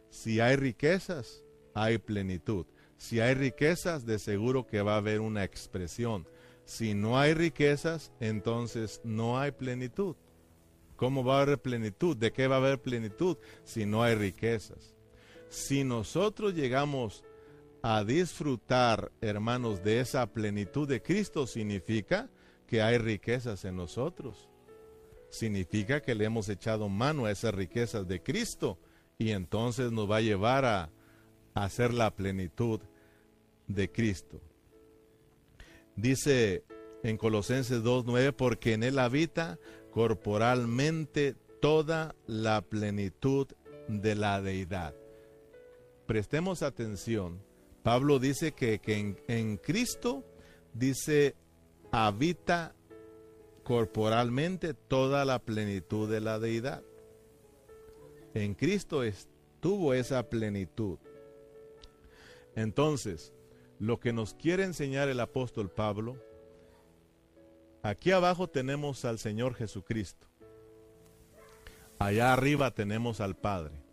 Si 0.09 0.39
hay 0.39 0.55
riquezas, 0.55 1.43
hay 1.73 1.97
plenitud. 1.97 2.65
Si 2.97 3.19
hay 3.19 3.33
riquezas, 3.33 4.05
de 4.05 4.19
seguro 4.19 4.65
que 4.65 4.81
va 4.81 4.93
a 4.93 4.97
haber 4.97 5.21
una 5.21 5.43
expresión. 5.43 6.27
Si 6.65 6.93
no 6.93 7.19
hay 7.19 7.33
riquezas, 7.33 8.11
entonces 8.19 9.01
no 9.03 9.39
hay 9.39 9.51
plenitud. 9.51 10.15
¿Cómo 10.95 11.23
va 11.23 11.39
a 11.39 11.41
haber 11.41 11.61
plenitud? 11.61 12.15
¿De 12.15 12.31
qué 12.31 12.47
va 12.47 12.55
a 12.55 12.59
haber 12.59 12.81
plenitud 12.81 13.37
si 13.63 13.85
no 13.85 14.03
hay 14.03 14.15
riquezas? 14.15 14.95
Si 15.49 15.83
nosotros 15.83 16.53
llegamos 16.53 17.23
a 17.81 18.03
disfrutar, 18.03 19.11
hermanos, 19.21 19.83
de 19.83 19.99
esa 19.99 20.25
plenitud 20.25 20.87
de 20.87 21.01
Cristo, 21.01 21.45
significa 21.45 22.29
que 22.65 22.81
hay 22.81 22.97
riquezas 22.97 23.65
en 23.65 23.75
nosotros. 23.75 24.49
Significa 25.29 26.01
que 26.01 26.15
le 26.15 26.25
hemos 26.25 26.47
echado 26.49 26.89
mano 26.89 27.25
a 27.25 27.31
esas 27.31 27.53
riquezas 27.53 28.07
de 28.07 28.21
Cristo 28.21 28.79
y 29.17 29.31
entonces 29.31 29.91
nos 29.91 30.09
va 30.09 30.17
a 30.17 30.21
llevar 30.21 30.65
a, 30.65 30.89
hacer 31.53 31.93
la 31.93 32.15
plenitud 32.15 32.81
de 33.67 33.91
Cristo. 33.91 34.41
Dice 35.95 36.63
en 37.03 37.17
Colosenses 37.17 37.83
2.9, 37.83 38.33
porque 38.33 38.73
en 38.73 38.83
Él 38.83 38.97
habita 38.97 39.59
corporalmente 39.93 41.35
toda 41.61 42.15
la 42.25 42.61
plenitud 42.61 43.47
de 43.87 44.15
la 44.15 44.41
deidad. 44.41 44.95
Prestemos 46.07 46.63
atención. 46.63 47.43
Pablo 47.83 48.17
dice 48.17 48.53
que, 48.53 48.81
en, 48.87 49.21
en 49.27 49.57
Cristo, 49.57 50.23
dice, 50.73 51.35
habita 51.91 52.73
corporalmente 53.63 54.73
toda 54.73 55.25
la 55.25 55.37
plenitud 55.37 56.09
de 56.09 56.21
la 56.21 56.39
deidad. 56.39 56.83
En 58.33 58.55
Cristo 58.55 59.03
estuvo 59.03 59.93
esa 59.93 60.27
plenitud. 60.27 60.97
Entonces, 62.55 63.31
lo 63.77 63.99
que 63.99 64.11
nos 64.11 64.33
quiere 64.33 64.63
enseñar 64.63 65.07
el 65.07 65.19
apóstol 65.19 65.69
Pablo, 65.69 66.17
aquí 67.83 68.11
abajo 68.11 68.47
tenemos 68.49 69.05
al 69.05 69.19
Señor 69.19 69.53
Jesucristo. 69.53 70.27
Allá 71.99 72.33
arriba 72.33 72.71
tenemos 72.71 73.21
al 73.21 73.35
Padre. 73.35 73.83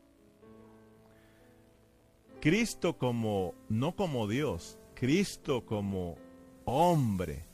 Cristo 2.40 2.96
como, 2.96 3.55
no 3.68 3.94
como 3.94 4.26
Dios, 4.26 4.79
Cristo 4.94 5.66
como 5.66 6.16
hombre, 6.64 7.44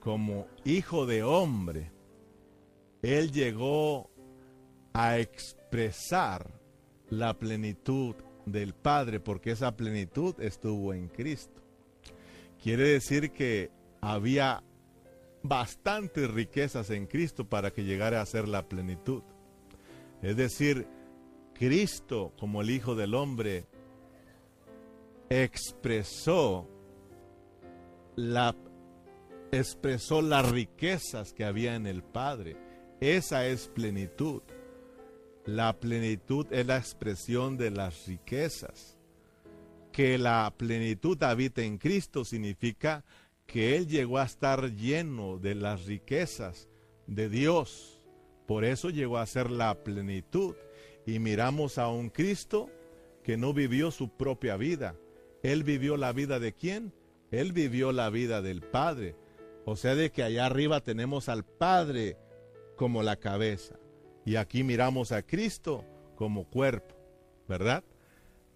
como 0.00 0.46
hijo 0.64 1.04
de 1.04 1.22
hombre, 1.22 1.92
Él 3.02 3.32
llegó 3.32 4.10
a 4.94 5.18
expresar 5.18 6.50
la 7.10 7.34
plenitud 7.38 8.14
del 8.46 8.74
Padre, 8.74 9.20
porque 9.20 9.50
esa 9.50 9.76
plenitud 9.76 10.34
estuvo 10.40 10.94
en 10.94 11.08
Cristo. 11.08 11.60
Quiere 12.62 12.84
decir 12.84 13.32
que 13.32 13.70
había 14.00 14.62
bastantes 15.42 16.30
riquezas 16.30 16.90
en 16.90 17.06
Cristo 17.06 17.48
para 17.48 17.72
que 17.72 17.84
llegara 17.84 18.20
a 18.20 18.26
ser 18.26 18.48
la 18.48 18.68
plenitud. 18.68 19.22
Es 20.22 20.36
decir, 20.36 20.86
Cristo 21.54 22.32
como 22.38 22.62
el 22.62 22.70
Hijo 22.70 22.94
del 22.94 23.14
Hombre 23.14 23.66
expresó 25.28 26.68
la 28.16 28.54
expresó 29.52 30.22
las 30.22 30.48
riquezas 30.50 31.32
que 31.32 31.44
había 31.44 31.74
en 31.74 31.86
el 31.86 32.02
Padre. 32.02 32.56
Esa 33.00 33.46
es 33.46 33.68
plenitud. 33.68 34.42
La 35.44 35.72
plenitud 35.72 36.46
es 36.50 36.66
la 36.66 36.76
expresión 36.76 37.56
de 37.56 37.70
las 37.70 38.06
riquezas. 38.06 38.98
Que 39.90 40.18
la 40.18 40.52
plenitud 40.56 41.20
habita 41.22 41.62
en 41.62 41.78
Cristo 41.78 42.24
significa 42.24 43.04
que 43.50 43.76
Él 43.76 43.88
llegó 43.88 44.18
a 44.18 44.24
estar 44.24 44.76
lleno 44.76 45.36
de 45.36 45.56
las 45.56 45.84
riquezas 45.86 46.68
de 47.08 47.28
Dios. 47.28 48.00
Por 48.46 48.64
eso 48.64 48.90
llegó 48.90 49.18
a 49.18 49.26
ser 49.26 49.50
la 49.50 49.82
plenitud. 49.82 50.54
Y 51.04 51.18
miramos 51.18 51.76
a 51.76 51.88
un 51.88 52.10
Cristo 52.10 52.70
que 53.24 53.36
no 53.36 53.52
vivió 53.52 53.90
su 53.90 54.08
propia 54.08 54.56
vida. 54.56 54.94
Él 55.42 55.64
vivió 55.64 55.96
la 55.96 56.12
vida 56.12 56.38
de 56.38 56.52
quién? 56.52 56.92
Él 57.32 57.52
vivió 57.52 57.90
la 57.90 58.08
vida 58.08 58.40
del 58.40 58.62
Padre. 58.62 59.16
O 59.64 59.74
sea, 59.74 59.96
de 59.96 60.12
que 60.12 60.22
allá 60.22 60.46
arriba 60.46 60.80
tenemos 60.80 61.28
al 61.28 61.44
Padre 61.44 62.16
como 62.76 63.02
la 63.02 63.16
cabeza. 63.16 63.80
Y 64.24 64.36
aquí 64.36 64.62
miramos 64.62 65.10
a 65.10 65.22
Cristo 65.22 65.84
como 66.14 66.48
cuerpo, 66.48 66.94
¿verdad? 67.48 67.82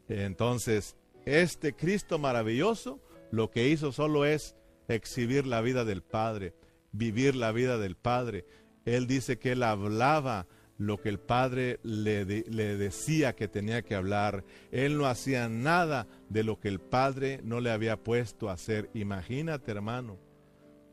Entonces, 0.08 0.96
este 1.24 1.74
Cristo 1.74 2.20
maravilloso 2.20 3.00
lo 3.32 3.50
que 3.50 3.68
hizo 3.68 3.90
solo 3.90 4.24
es 4.24 4.54
exhibir 4.88 5.46
la 5.46 5.60
vida 5.60 5.84
del 5.84 6.02
Padre, 6.02 6.54
vivir 6.92 7.34
la 7.34 7.52
vida 7.52 7.78
del 7.78 7.96
Padre. 7.96 8.44
Él 8.84 9.06
dice 9.06 9.38
que 9.38 9.52
él 9.52 9.62
hablaba 9.62 10.46
lo 10.76 11.00
que 11.00 11.08
el 11.08 11.18
Padre 11.18 11.78
le, 11.82 12.24
le, 12.24 12.76
decía 12.76 13.34
que 13.34 13.48
tenía 13.48 13.82
que 13.82 13.94
hablar. 13.94 14.44
Él 14.72 14.98
no 14.98 15.06
hacía 15.06 15.48
nada 15.48 16.06
de 16.28 16.42
lo 16.42 16.58
que 16.58 16.68
el 16.68 16.80
Padre 16.80 17.40
no 17.44 17.60
le 17.60 17.70
había 17.70 17.96
puesto 18.02 18.48
a 18.48 18.54
hacer. 18.54 18.90
Imagínate, 18.94 19.70
hermano. 19.70 20.18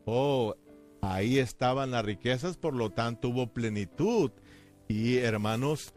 Oh, 0.06 0.56
ahí 1.01 1.39
estaban 1.39 1.91
las 1.91 2.06
riquezas, 2.06 2.58
por 2.58 2.75
lo 2.75 2.91
tanto 2.91 3.30
hubo 3.30 3.47
plenitud 3.54 4.32
y 4.88 5.17
hermanos, 5.17 5.93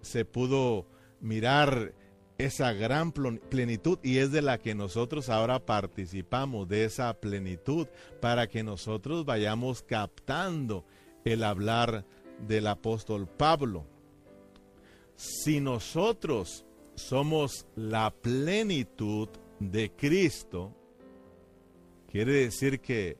se 0.00 0.24
pudo 0.24 0.86
mirar 1.20 1.92
esa 2.38 2.72
gran 2.72 3.10
plenitud 3.10 3.98
y 4.00 4.18
es 4.18 4.30
de 4.30 4.42
la 4.42 4.58
que 4.58 4.76
nosotros 4.76 5.28
ahora 5.28 5.58
participamos, 5.58 6.68
de 6.68 6.84
esa 6.84 7.12
plenitud, 7.14 7.88
para 8.20 8.46
que 8.46 8.62
nosotros 8.62 9.24
vayamos 9.24 9.82
captando 9.82 10.84
el 11.24 11.42
hablar 11.42 12.04
del 12.46 12.68
apóstol 12.68 13.26
Pablo. 13.26 13.86
Si 15.16 15.60
nosotros 15.60 16.64
somos 16.94 17.66
la 17.74 18.12
plenitud 18.12 19.28
de 19.58 19.90
Cristo, 19.90 20.72
quiere 22.08 22.34
decir 22.34 22.78
que 22.78 23.18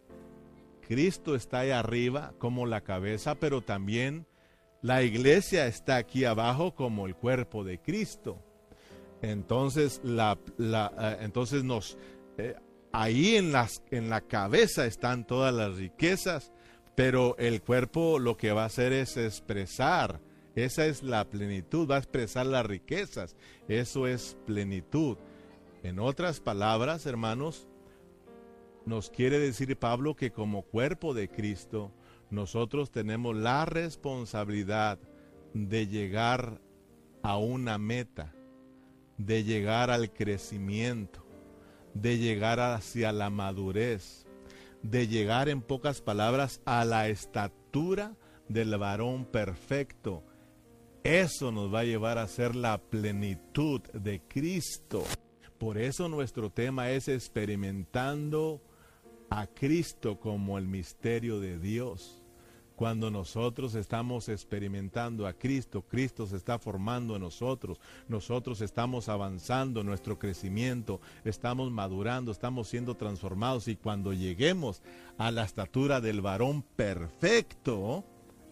Cristo 0.86 1.34
está 1.34 1.60
ahí 1.60 1.70
arriba 1.72 2.34
como 2.38 2.66
la 2.66 2.82
cabeza, 2.82 3.34
pero 3.34 3.62
también 3.62 4.26
la 4.80 5.02
iglesia 5.02 5.66
está 5.66 5.96
aquí 5.96 6.24
abajo 6.24 6.76
como 6.76 7.06
el 7.06 7.16
cuerpo 7.16 7.64
de 7.64 7.80
Cristo. 7.80 8.44
Entonces, 9.22 10.00
la, 10.04 10.38
eh, 10.58 11.16
entonces 11.20 11.64
nos, 11.64 11.98
eh, 12.36 12.54
ahí 12.92 13.36
en, 13.36 13.52
las, 13.52 13.82
en 13.90 14.10
la 14.10 14.20
cabeza 14.20 14.86
están 14.86 15.26
todas 15.26 15.52
las 15.52 15.76
riquezas, 15.76 16.52
pero 16.94 17.36
el 17.38 17.62
cuerpo 17.62 18.18
lo 18.18 18.36
que 18.36 18.52
va 18.52 18.64
a 18.64 18.66
hacer 18.66 18.92
es 18.92 19.16
expresar. 19.16 20.20
Esa 20.54 20.86
es 20.86 21.02
la 21.02 21.24
plenitud, 21.24 21.88
va 21.88 21.96
a 21.96 21.98
expresar 21.98 22.46
las 22.46 22.66
riquezas. 22.66 23.36
Eso 23.68 24.06
es 24.06 24.36
plenitud. 24.46 25.16
En 25.82 26.00
otras 26.00 26.40
palabras, 26.40 27.06
hermanos, 27.06 27.68
nos 28.84 29.10
quiere 29.10 29.38
decir 29.38 29.76
Pablo 29.76 30.16
que 30.16 30.32
como 30.32 30.62
cuerpo 30.62 31.14
de 31.14 31.28
Cristo, 31.28 31.92
nosotros 32.30 32.90
tenemos 32.90 33.36
la 33.36 33.64
responsabilidad 33.64 34.98
de 35.54 35.86
llegar 35.86 36.60
a 37.22 37.36
una 37.36 37.78
meta, 37.78 38.34
de 39.18 39.44
llegar 39.44 39.90
al 39.90 40.12
crecimiento, 40.12 41.24
de 41.92 42.18
llegar 42.18 42.60
hacia 42.60 43.12
la 43.12 43.28
madurez, 43.30 44.26
de 44.82 45.08
llegar 45.08 45.48
en 45.48 45.60
pocas 45.60 46.00
palabras 46.00 46.60
a 46.64 46.84
la 46.84 47.08
estatura 47.08 48.16
del 48.48 48.76
varón 48.78 49.24
perfecto. 49.26 50.22
Eso 51.02 51.52
nos 51.52 51.72
va 51.72 51.80
a 51.80 51.84
llevar 51.84 52.18
a 52.18 52.28
ser 52.28 52.54
la 52.54 52.78
plenitud 52.78 53.80
de 53.92 54.20
Cristo. 54.20 55.04
Por 55.58 55.78
eso 55.78 56.08
nuestro 56.08 56.50
tema 56.50 56.90
es 56.90 57.08
experimentando 57.08 58.62
a 59.30 59.46
Cristo 59.46 60.18
como 60.20 60.58
el 60.58 60.66
misterio 60.68 61.40
de 61.40 61.58
Dios. 61.58 62.22
Cuando 62.78 63.10
nosotros 63.10 63.74
estamos 63.74 64.28
experimentando 64.28 65.26
a 65.26 65.32
Cristo, 65.32 65.82
Cristo 65.82 66.28
se 66.28 66.36
está 66.36 66.60
formando 66.60 67.16
en 67.16 67.22
nosotros, 67.22 67.80
nosotros 68.06 68.60
estamos 68.60 69.08
avanzando 69.08 69.82
nuestro 69.82 70.16
crecimiento, 70.16 71.00
estamos 71.24 71.72
madurando, 71.72 72.30
estamos 72.30 72.68
siendo 72.68 72.94
transformados 72.94 73.66
y 73.66 73.74
cuando 73.74 74.12
lleguemos 74.12 74.80
a 75.16 75.32
la 75.32 75.42
estatura 75.42 76.00
del 76.00 76.20
varón 76.20 76.62
perfecto, 76.76 78.04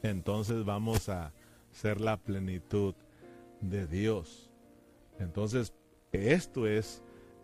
entonces 0.03 0.65
vamos 0.65 1.09
a 1.09 1.33
ser 1.71 2.01
la 2.01 2.17
plenitud 2.17 2.97
de 3.61 3.87
Dios. 3.87 4.51
Entonces, 5.21 5.73
esto 6.11 6.67
es, 6.67 7.01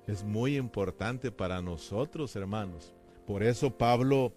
es 0.08 0.24
muy 0.24 0.56
importante 0.56 1.30
para 1.30 1.62
nosotros, 1.62 2.34
hermanos. 2.34 2.92
Por 3.24 3.44
eso 3.44 3.70
Pablo 3.70 4.32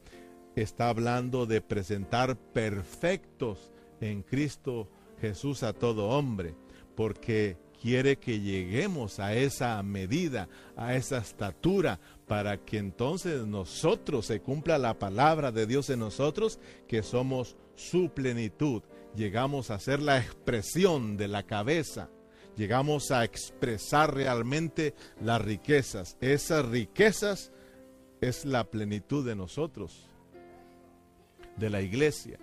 está 0.55 0.89
hablando 0.89 1.45
de 1.45 1.61
presentar 1.61 2.37
perfectos 2.37 3.71
en 4.01 4.21
Cristo 4.23 4.87
Jesús 5.19 5.63
a 5.63 5.73
todo 5.73 6.09
hombre, 6.09 6.55
porque 6.95 7.57
quiere 7.81 8.17
que 8.17 8.39
lleguemos 8.39 9.19
a 9.19 9.35
esa 9.35 9.81
medida, 9.83 10.49
a 10.75 10.95
esa 10.95 11.17
estatura, 11.17 11.99
para 12.27 12.57
que 12.57 12.77
entonces 12.77 13.45
nosotros 13.45 14.25
se 14.25 14.41
cumpla 14.41 14.77
la 14.77 14.97
palabra 14.97 15.51
de 15.51 15.67
Dios 15.67 15.89
en 15.89 15.99
nosotros, 15.99 16.59
que 16.87 17.03
somos 17.03 17.55
su 17.75 18.09
plenitud. 18.09 18.81
llegamos 19.15 19.71
a 19.71 19.79
ser 19.79 20.01
la 20.01 20.17
expresión 20.17 21.15
de 21.15 21.29
la 21.29 21.43
cabeza, 21.43 22.09
llegamos 22.57 23.11
a 23.11 23.23
expresar 23.23 24.13
realmente 24.13 24.93
las 25.21 25.41
riquezas. 25.41 26.17
Esas 26.19 26.65
riquezas 26.65 27.53
es 28.19 28.43
la 28.43 28.65
plenitud 28.65 29.25
de 29.25 29.35
nosotros, 29.35 30.09
de 31.57 31.69
la 31.69 31.81
iglesia. 31.81 32.39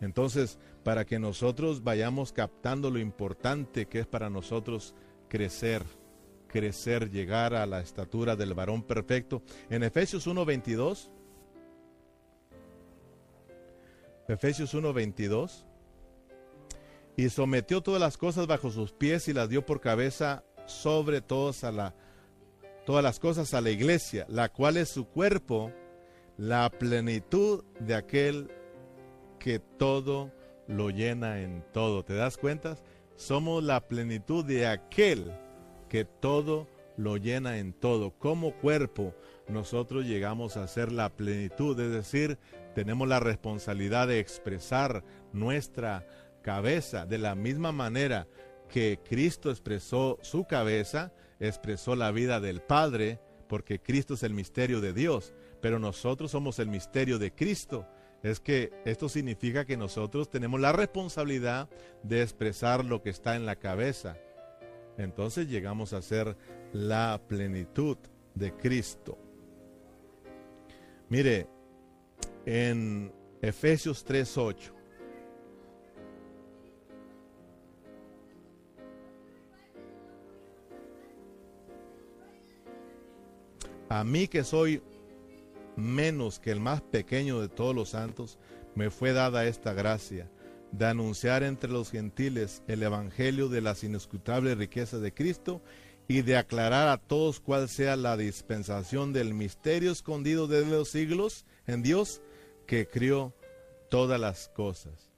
Entonces, 0.00 0.58
para 0.84 1.04
que 1.04 1.18
nosotros 1.18 1.82
vayamos 1.82 2.32
captando 2.32 2.90
lo 2.90 2.98
importante 2.98 3.86
que 3.86 4.00
es 4.00 4.06
para 4.06 4.30
nosotros 4.30 4.94
crecer, 5.28 5.82
crecer, 6.46 7.10
llegar 7.10 7.54
a 7.54 7.66
la 7.66 7.80
estatura 7.80 8.36
del 8.36 8.54
varón 8.54 8.82
perfecto. 8.82 9.42
En 9.70 9.82
Efesios 9.82 10.26
1:22, 10.26 11.10
Efesios 14.28 14.74
1:22, 14.74 15.64
y 17.16 17.30
sometió 17.30 17.82
todas 17.82 18.00
las 18.00 18.16
cosas 18.18 18.46
bajo 18.46 18.70
sus 18.70 18.92
pies 18.92 19.28
y 19.28 19.32
las 19.32 19.48
dio 19.48 19.64
por 19.64 19.80
cabeza 19.80 20.44
sobre 20.66 21.20
todos 21.20 21.64
a 21.64 21.72
la, 21.72 21.94
todas 22.84 23.02
las 23.02 23.18
cosas 23.18 23.54
a 23.54 23.60
la 23.60 23.70
iglesia, 23.70 24.26
la 24.28 24.50
cual 24.50 24.76
es 24.76 24.90
su 24.90 25.06
cuerpo, 25.06 25.72
la 26.36 26.70
plenitud 26.70 27.64
de 27.80 27.94
aquel 27.94 28.50
que 29.38 29.58
todo 29.58 30.32
lo 30.66 30.90
llena 30.90 31.40
en 31.40 31.64
todo. 31.72 32.04
¿Te 32.04 32.14
das 32.14 32.36
cuenta? 32.36 32.76
Somos 33.16 33.62
la 33.62 33.88
plenitud 33.88 34.44
de 34.44 34.66
aquel 34.66 35.32
que 35.88 36.04
todo 36.04 36.68
lo 36.96 37.16
llena 37.16 37.58
en 37.58 37.72
todo. 37.72 38.10
Como 38.18 38.52
cuerpo, 38.54 39.14
nosotros 39.48 40.04
llegamos 40.04 40.56
a 40.56 40.68
ser 40.68 40.92
la 40.92 41.10
plenitud, 41.10 41.78
es 41.80 41.92
decir, 41.92 42.38
tenemos 42.74 43.08
la 43.08 43.20
responsabilidad 43.20 44.08
de 44.08 44.18
expresar 44.18 45.04
nuestra 45.32 46.06
cabeza 46.42 47.06
de 47.06 47.18
la 47.18 47.34
misma 47.34 47.72
manera 47.72 48.26
que 48.68 49.00
Cristo 49.02 49.50
expresó 49.50 50.18
su 50.22 50.44
cabeza, 50.44 51.12
expresó 51.40 51.96
la 51.96 52.10
vida 52.10 52.40
del 52.40 52.60
Padre, 52.60 53.20
porque 53.48 53.80
Cristo 53.80 54.14
es 54.14 54.22
el 54.22 54.34
misterio 54.34 54.80
de 54.80 54.92
Dios, 54.92 55.32
pero 55.66 55.80
nosotros 55.80 56.30
somos 56.30 56.60
el 56.60 56.68
misterio 56.68 57.18
de 57.18 57.32
Cristo 57.32 57.88
es 58.22 58.38
que 58.38 58.72
esto 58.84 59.08
significa 59.08 59.64
que 59.64 59.76
nosotros 59.76 60.30
tenemos 60.30 60.60
la 60.60 60.70
responsabilidad 60.70 61.68
de 62.04 62.22
expresar 62.22 62.84
lo 62.84 63.02
que 63.02 63.10
está 63.10 63.34
en 63.34 63.46
la 63.46 63.56
cabeza. 63.56 64.16
Entonces 64.96 65.48
llegamos 65.48 65.92
a 65.92 66.02
ser 66.02 66.36
la 66.72 67.20
plenitud 67.26 67.96
de 68.36 68.52
Cristo. 68.52 69.18
Mire, 71.08 71.48
en 72.44 73.12
Efesios 73.42 74.04
3:8. 74.06 74.72
A 83.88 84.04
mí 84.04 84.28
que 84.28 84.44
soy 84.44 84.80
menos 85.76 86.40
que 86.40 86.50
el 86.50 86.60
más 86.60 86.82
pequeño 86.82 87.40
de 87.40 87.48
todos 87.48 87.74
los 87.74 87.90
santos, 87.90 88.38
me 88.74 88.90
fue 88.90 89.12
dada 89.12 89.46
esta 89.46 89.72
gracia 89.72 90.30
de 90.72 90.86
anunciar 90.86 91.42
entre 91.42 91.70
los 91.70 91.90
gentiles 91.90 92.62
el 92.66 92.82
Evangelio 92.82 93.48
de 93.48 93.60
las 93.60 93.84
inescrutables 93.84 94.58
riquezas 94.58 95.00
de 95.00 95.14
Cristo 95.14 95.62
y 96.08 96.22
de 96.22 96.36
aclarar 96.36 96.88
a 96.88 96.98
todos 96.98 97.40
cuál 97.40 97.68
sea 97.68 97.96
la 97.96 98.16
dispensación 98.16 99.12
del 99.12 99.34
misterio 99.34 99.92
escondido 99.92 100.46
desde 100.46 100.70
los 100.70 100.88
siglos 100.88 101.46
en 101.66 101.82
Dios 101.82 102.22
que 102.66 102.86
crió 102.88 103.34
todas 103.90 104.20
las 104.20 104.48
cosas. 104.48 105.10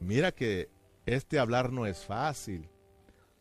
Mira 0.00 0.32
que 0.32 0.70
este 1.06 1.38
hablar 1.38 1.72
no 1.72 1.86
es 1.86 2.04
fácil, 2.04 2.68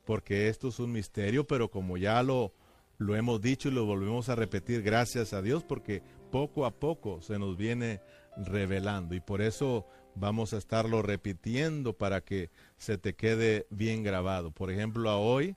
porque 0.05 0.49
esto 0.49 0.69
es 0.69 0.79
un 0.79 0.91
misterio, 0.91 1.47
pero 1.47 1.69
como 1.69 1.97
ya 1.97 2.21
lo 2.23 2.53
lo 2.99 3.15
hemos 3.15 3.41
dicho 3.41 3.69
y 3.69 3.71
lo 3.71 3.85
volvemos 3.85 4.27
a 4.29 4.35
repetir, 4.35 4.83
gracias 4.83 5.33
a 5.33 5.41
Dios, 5.41 5.63
porque 5.63 6.03
poco 6.31 6.65
a 6.65 6.71
poco 6.71 7.21
se 7.21 7.39
nos 7.39 7.57
viene 7.57 8.01
revelando 8.37 9.15
y 9.15 9.21
por 9.21 9.41
eso 9.41 9.87
vamos 10.15 10.53
a 10.53 10.57
estarlo 10.57 11.01
repitiendo 11.01 11.93
para 11.93 12.21
que 12.21 12.51
se 12.77 12.97
te 12.97 13.15
quede 13.15 13.65
bien 13.69 14.03
grabado. 14.03 14.51
Por 14.51 14.69
ejemplo, 14.69 15.17
hoy 15.19 15.55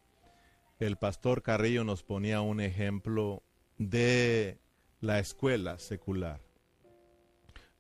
el 0.78 0.96
pastor 0.96 1.42
Carrillo 1.42 1.82
nos 1.82 2.04
ponía 2.04 2.40
un 2.40 2.60
ejemplo 2.60 3.42
de 3.76 4.58
la 5.00 5.18
escuela 5.18 5.80
secular. 5.80 6.40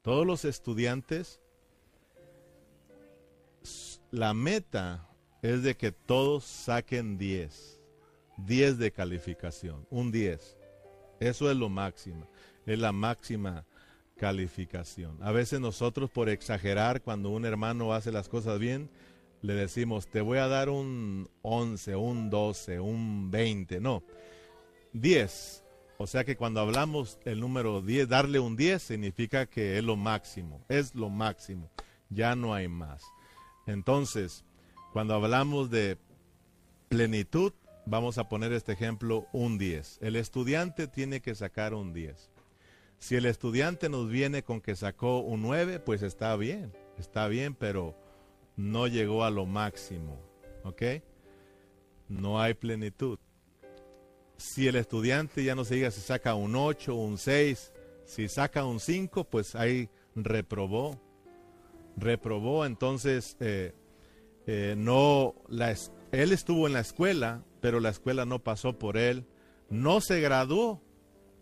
Todos 0.02 0.26
los 0.26 0.44
estudiantes, 0.44 1.40
la 4.10 4.34
meta 4.34 5.08
es 5.40 5.62
de 5.62 5.76
que 5.76 5.92
todos 5.92 6.42
saquen 6.42 7.16
10. 7.16 7.81
10 8.38 8.78
de 8.78 8.92
calificación, 8.92 9.86
un 9.90 10.10
10. 10.10 10.56
Eso 11.20 11.50
es 11.50 11.56
lo 11.56 11.68
máximo, 11.68 12.28
es 12.66 12.78
la 12.78 12.92
máxima 12.92 13.64
calificación. 14.16 15.18
A 15.22 15.32
veces 15.32 15.60
nosotros 15.60 16.10
por 16.10 16.28
exagerar, 16.28 17.02
cuando 17.02 17.30
un 17.30 17.44
hermano 17.44 17.92
hace 17.92 18.12
las 18.12 18.28
cosas 18.28 18.58
bien, 18.58 18.90
le 19.42 19.54
decimos, 19.54 20.06
te 20.06 20.20
voy 20.20 20.38
a 20.38 20.46
dar 20.46 20.68
un 20.68 21.28
11, 21.42 21.96
un 21.96 22.30
12, 22.30 22.80
un 22.80 23.30
20. 23.30 23.80
No, 23.80 24.02
10. 24.92 25.64
O 25.98 26.06
sea 26.06 26.24
que 26.24 26.36
cuando 26.36 26.60
hablamos 26.60 27.18
el 27.24 27.40
número 27.40 27.82
10, 27.82 28.08
darle 28.08 28.38
un 28.38 28.56
10 28.56 28.82
significa 28.82 29.46
que 29.46 29.78
es 29.78 29.84
lo 29.84 29.96
máximo, 29.96 30.64
es 30.68 30.94
lo 30.94 31.10
máximo, 31.10 31.70
ya 32.08 32.34
no 32.34 32.54
hay 32.54 32.68
más. 32.68 33.02
Entonces, 33.66 34.44
cuando 34.92 35.14
hablamos 35.14 35.70
de 35.70 35.98
plenitud, 36.88 37.52
vamos 37.86 38.18
a 38.18 38.28
poner 38.28 38.52
este 38.52 38.72
ejemplo, 38.72 39.26
un 39.32 39.58
10. 39.58 39.98
El 40.02 40.16
estudiante 40.16 40.86
tiene 40.86 41.20
que 41.20 41.34
sacar 41.34 41.74
un 41.74 41.92
10. 41.92 42.30
Si 42.98 43.16
el 43.16 43.26
estudiante 43.26 43.88
nos 43.88 44.08
viene 44.08 44.42
con 44.44 44.60
que 44.60 44.76
sacó 44.76 45.20
un 45.20 45.42
9, 45.42 45.80
pues 45.80 46.02
está 46.02 46.36
bien, 46.36 46.72
está 46.98 47.26
bien, 47.26 47.54
pero 47.54 47.96
no 48.56 48.86
llegó 48.86 49.24
a 49.24 49.30
lo 49.30 49.44
máximo, 49.44 50.18
¿ok? 50.62 50.82
No 52.08 52.40
hay 52.40 52.54
plenitud. 52.54 53.18
Si 54.36 54.68
el 54.68 54.76
estudiante 54.76 55.42
ya 55.42 55.54
no 55.54 55.64
se 55.64 55.76
diga 55.76 55.90
si 55.90 56.00
saca 56.00 56.34
un 56.34 56.54
8, 56.54 56.94
un 56.94 57.18
6, 57.18 57.72
si 58.04 58.28
saca 58.28 58.64
un 58.64 58.80
5, 58.80 59.24
pues 59.24 59.54
ahí 59.54 59.88
reprobó. 60.14 61.00
Reprobó, 61.96 62.64
entonces 62.64 63.36
eh, 63.40 63.74
eh, 64.46 64.74
no 64.76 65.34
la, 65.48 65.74
él 66.12 66.32
estuvo 66.32 66.66
en 66.66 66.74
la 66.74 66.80
escuela, 66.80 67.42
pero 67.60 67.80
la 67.80 67.88
escuela 67.88 68.26
no 68.26 68.38
pasó 68.38 68.78
por 68.78 68.96
él, 68.98 69.26
no 69.70 70.00
se 70.00 70.20
graduó. 70.20 70.82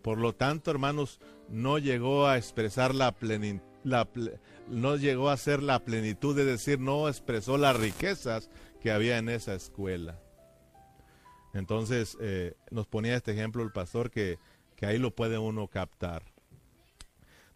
Por 0.00 0.18
lo 0.18 0.32
tanto, 0.32 0.70
hermanos, 0.70 1.20
no 1.48 1.78
llegó 1.78 2.26
a 2.26 2.38
expresar 2.38 2.94
la 2.94 3.12
plenitud, 3.12 3.64
no 4.68 4.96
llegó 4.96 5.28
a 5.28 5.36
ser 5.36 5.62
la 5.62 5.84
plenitud 5.84 6.36
de 6.36 6.44
decir, 6.44 6.78
no 6.78 7.08
expresó 7.08 7.58
las 7.58 7.76
riquezas 7.76 8.48
que 8.80 8.92
había 8.92 9.18
en 9.18 9.28
esa 9.28 9.54
escuela. 9.54 10.20
Entonces, 11.52 12.16
eh, 12.20 12.54
nos 12.70 12.86
ponía 12.86 13.16
este 13.16 13.32
ejemplo 13.32 13.62
el 13.62 13.72
pastor 13.72 14.10
que, 14.10 14.38
que 14.76 14.86
ahí 14.86 14.98
lo 14.98 15.14
puede 15.14 15.36
uno 15.36 15.66
captar. 15.66 16.22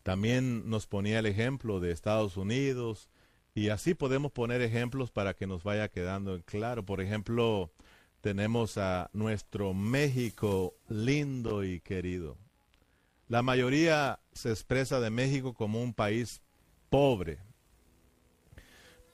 También 0.03 0.69
nos 0.69 0.87
ponía 0.87 1.21
el 1.21 1.27
ejemplo 1.27 1.81
de 1.81 1.93
Estados 1.93 2.37
Unidos 2.37 3.09
y 3.55 3.69
así 3.69 3.95
podemos 3.95 4.33
poner 4.33 4.63
ejemplos 4.63 5.13
para 5.13 5.35
que 5.35 5.47
nos 5.47 5.63
vaya 5.63 5.89
quedando 5.89 6.35
en 6.35 6.43
claro. 6.43 6.85
Por 6.85 7.01
ejemplo, 7.01 7.71
tenemos 8.21 8.79
a 8.79 9.11
nuestro 9.13 9.75
México 9.75 10.75
lindo 10.89 11.63
y 11.63 11.81
querido. 11.81 12.37
La 13.29 13.43
mayoría 13.43 14.19
se 14.33 14.51
expresa 14.51 14.99
de 14.99 15.11
México 15.11 15.55
como 15.55 15.81
un 15.81 15.95
país 15.95 16.43
pobre. 16.91 17.39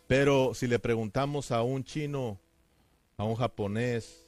Pero 0.06 0.54
si 0.54 0.66
le 0.66 0.78
preguntamos 0.78 1.52
a 1.52 1.62
un 1.62 1.84
chino, 1.84 2.40
a 3.18 3.24
un 3.24 3.36
japonés, 3.36 4.26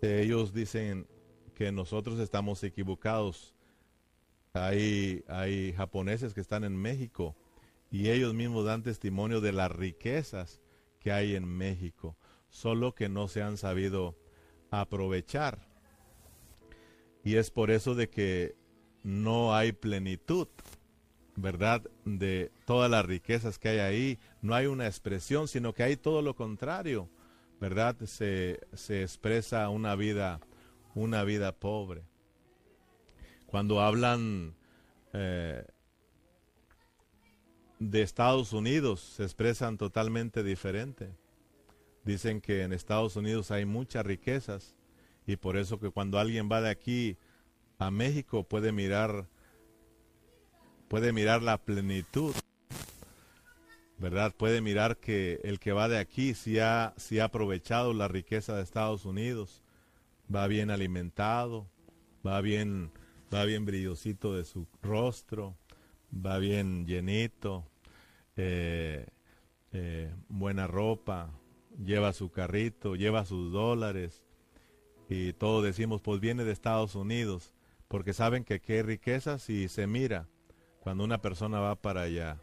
ellos 0.00 0.54
dicen 0.54 1.06
que 1.54 1.70
nosotros 1.70 2.18
estamos 2.18 2.64
equivocados. 2.64 3.54
Hay, 4.54 5.22
hay 5.28 5.74
japoneses 5.74 6.32
que 6.32 6.40
están 6.40 6.64
en 6.64 6.74
México 6.74 7.36
y 7.90 8.10
ellos 8.10 8.34
mismos 8.34 8.64
dan 8.64 8.82
testimonio 8.82 9.40
de 9.40 9.52
las 9.52 9.70
riquezas 9.70 10.60
que 11.00 11.12
hay 11.12 11.34
en 11.34 11.46
México 11.46 12.16
solo 12.50 12.94
que 12.94 13.08
no 13.08 13.28
se 13.28 13.42
han 13.42 13.56
sabido 13.56 14.16
aprovechar. 14.70 15.68
Y 17.24 17.36
es 17.36 17.50
por 17.50 17.70
eso 17.70 17.94
de 17.94 18.08
que 18.08 18.56
no 19.02 19.54
hay 19.54 19.72
plenitud, 19.72 20.48
¿verdad? 21.36 21.82
De 22.04 22.50
todas 22.64 22.90
las 22.90 23.04
riquezas 23.04 23.58
que 23.58 23.68
hay 23.68 23.78
ahí. 23.78 24.18
No 24.40 24.54
hay 24.54 24.66
una 24.66 24.86
expresión, 24.86 25.48
sino 25.48 25.74
que 25.74 25.82
hay 25.82 25.96
todo 25.96 26.22
lo 26.22 26.34
contrario, 26.34 27.10
¿verdad? 27.60 27.96
Se, 28.04 28.60
se 28.72 29.02
expresa 29.02 29.68
una 29.68 29.94
vida, 29.94 30.40
una 30.94 31.24
vida 31.24 31.52
pobre. 31.52 32.04
Cuando 33.46 33.80
hablan, 33.80 34.54
eh, 35.12 35.64
de 37.78 38.02
Estados 38.02 38.52
Unidos 38.52 39.00
se 39.00 39.22
expresan 39.24 39.78
totalmente 39.78 40.42
diferente. 40.42 41.10
Dicen 42.04 42.40
que 42.40 42.62
en 42.62 42.72
Estados 42.72 43.16
Unidos 43.16 43.50
hay 43.50 43.66
muchas 43.66 44.04
riquezas 44.04 44.74
y 45.26 45.36
por 45.36 45.56
eso 45.56 45.78
que 45.78 45.90
cuando 45.90 46.18
alguien 46.18 46.48
va 46.50 46.60
de 46.60 46.70
aquí 46.70 47.16
a 47.78 47.90
México 47.90 48.44
puede 48.44 48.72
mirar 48.72 49.26
puede 50.88 51.12
mirar 51.12 51.42
la 51.42 51.58
plenitud. 51.58 52.34
¿Verdad? 53.98 54.32
Puede 54.36 54.60
mirar 54.60 54.96
que 54.96 55.40
el 55.42 55.58
que 55.58 55.72
va 55.72 55.88
de 55.88 55.98
aquí 55.98 56.34
si 56.34 56.60
ha, 56.60 56.94
si 56.96 57.18
ha 57.18 57.24
aprovechado 57.24 57.92
la 57.92 58.06
riqueza 58.06 58.56
de 58.56 58.62
Estados 58.62 59.04
Unidos, 59.04 59.62
va 60.34 60.46
bien 60.46 60.70
alimentado, 60.70 61.66
va 62.24 62.40
bien, 62.40 62.92
va 63.34 63.44
bien 63.44 63.64
brillosito 63.64 64.36
de 64.36 64.44
su 64.44 64.68
rostro, 64.82 65.56
va 66.12 66.38
bien 66.38 66.86
llenito, 66.86 67.64
eh, 68.36 69.06
eh, 69.72 70.12
buena 70.28 70.66
ropa, 70.66 71.30
lleva 71.84 72.12
su 72.12 72.30
carrito, 72.30 72.96
lleva 72.96 73.24
sus 73.24 73.52
dólares 73.52 74.22
y 75.08 75.32
todos 75.32 75.64
decimos, 75.64 76.02
pues 76.02 76.20
viene 76.20 76.44
de 76.44 76.52
Estados 76.52 76.94
Unidos, 76.94 77.54
porque 77.88 78.12
saben 78.12 78.44
que 78.44 78.60
qué 78.60 78.82
riqueza 78.82 79.38
si 79.38 79.68
se 79.68 79.86
mira 79.86 80.28
cuando 80.80 81.04
una 81.04 81.20
persona 81.20 81.60
va 81.60 81.76
para 81.76 82.02
allá. 82.02 82.38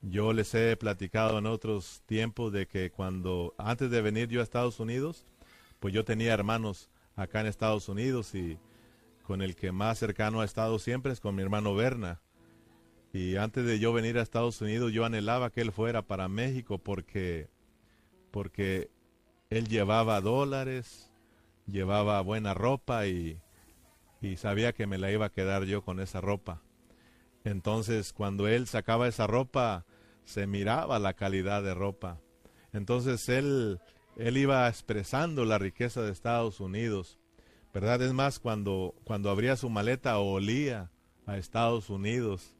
Yo 0.00 0.32
les 0.32 0.52
he 0.54 0.76
platicado 0.76 1.38
en 1.38 1.46
otros 1.46 2.02
tiempos 2.06 2.52
de 2.52 2.66
que 2.66 2.90
cuando, 2.90 3.54
antes 3.56 3.90
de 3.90 4.02
venir 4.02 4.28
yo 4.28 4.40
a 4.40 4.42
Estados 4.42 4.80
Unidos, 4.80 5.26
pues 5.78 5.94
yo 5.94 6.04
tenía 6.04 6.34
hermanos 6.34 6.90
acá 7.14 7.40
en 7.40 7.46
Estados 7.46 7.88
Unidos 7.88 8.34
y 8.34 8.58
con 9.22 9.42
el 9.42 9.54
que 9.54 9.70
más 9.70 9.98
cercano 9.98 10.40
ha 10.40 10.44
estado 10.44 10.78
siempre 10.78 11.12
es 11.12 11.20
con 11.20 11.34
mi 11.36 11.42
hermano 11.42 11.74
Berna. 11.74 12.20
Y 13.12 13.36
antes 13.36 13.66
de 13.66 13.78
yo 13.78 13.92
venir 13.92 14.18
a 14.18 14.22
Estados 14.22 14.60
Unidos, 14.60 14.92
yo 14.92 15.04
anhelaba 15.04 15.50
que 15.50 15.60
él 15.60 15.72
fuera 15.72 16.02
para 16.02 16.28
México 16.28 16.78
porque, 16.78 17.50
porque 18.30 18.90
él 19.50 19.68
llevaba 19.68 20.20
dólares, 20.20 21.12
llevaba 21.66 22.20
buena 22.22 22.54
ropa 22.54 23.06
y, 23.06 23.38
y 24.22 24.36
sabía 24.36 24.72
que 24.72 24.86
me 24.86 24.96
la 24.96 25.12
iba 25.12 25.26
a 25.26 25.32
quedar 25.32 25.64
yo 25.64 25.82
con 25.82 26.00
esa 26.00 26.20
ropa. 26.20 26.62
Entonces, 27.44 28.12
cuando 28.12 28.48
él 28.48 28.66
sacaba 28.66 29.08
esa 29.08 29.26
ropa, 29.26 29.84
se 30.24 30.46
miraba 30.46 30.98
la 30.98 31.14
calidad 31.14 31.62
de 31.62 31.74
ropa. 31.74 32.20
Entonces, 32.72 33.28
él, 33.28 33.80
él 34.16 34.36
iba 34.36 34.68
expresando 34.68 35.44
la 35.44 35.58
riqueza 35.58 36.02
de 36.02 36.12
Estados 36.12 36.60
Unidos. 36.60 37.18
¿Verdad? 37.74 38.00
Es 38.02 38.12
más, 38.12 38.38
cuando, 38.38 38.94
cuando 39.04 39.30
abría 39.30 39.56
su 39.56 39.70
maleta 39.70 40.18
olía 40.18 40.90
a 41.26 41.36
Estados 41.36 41.90
Unidos. 41.90 42.54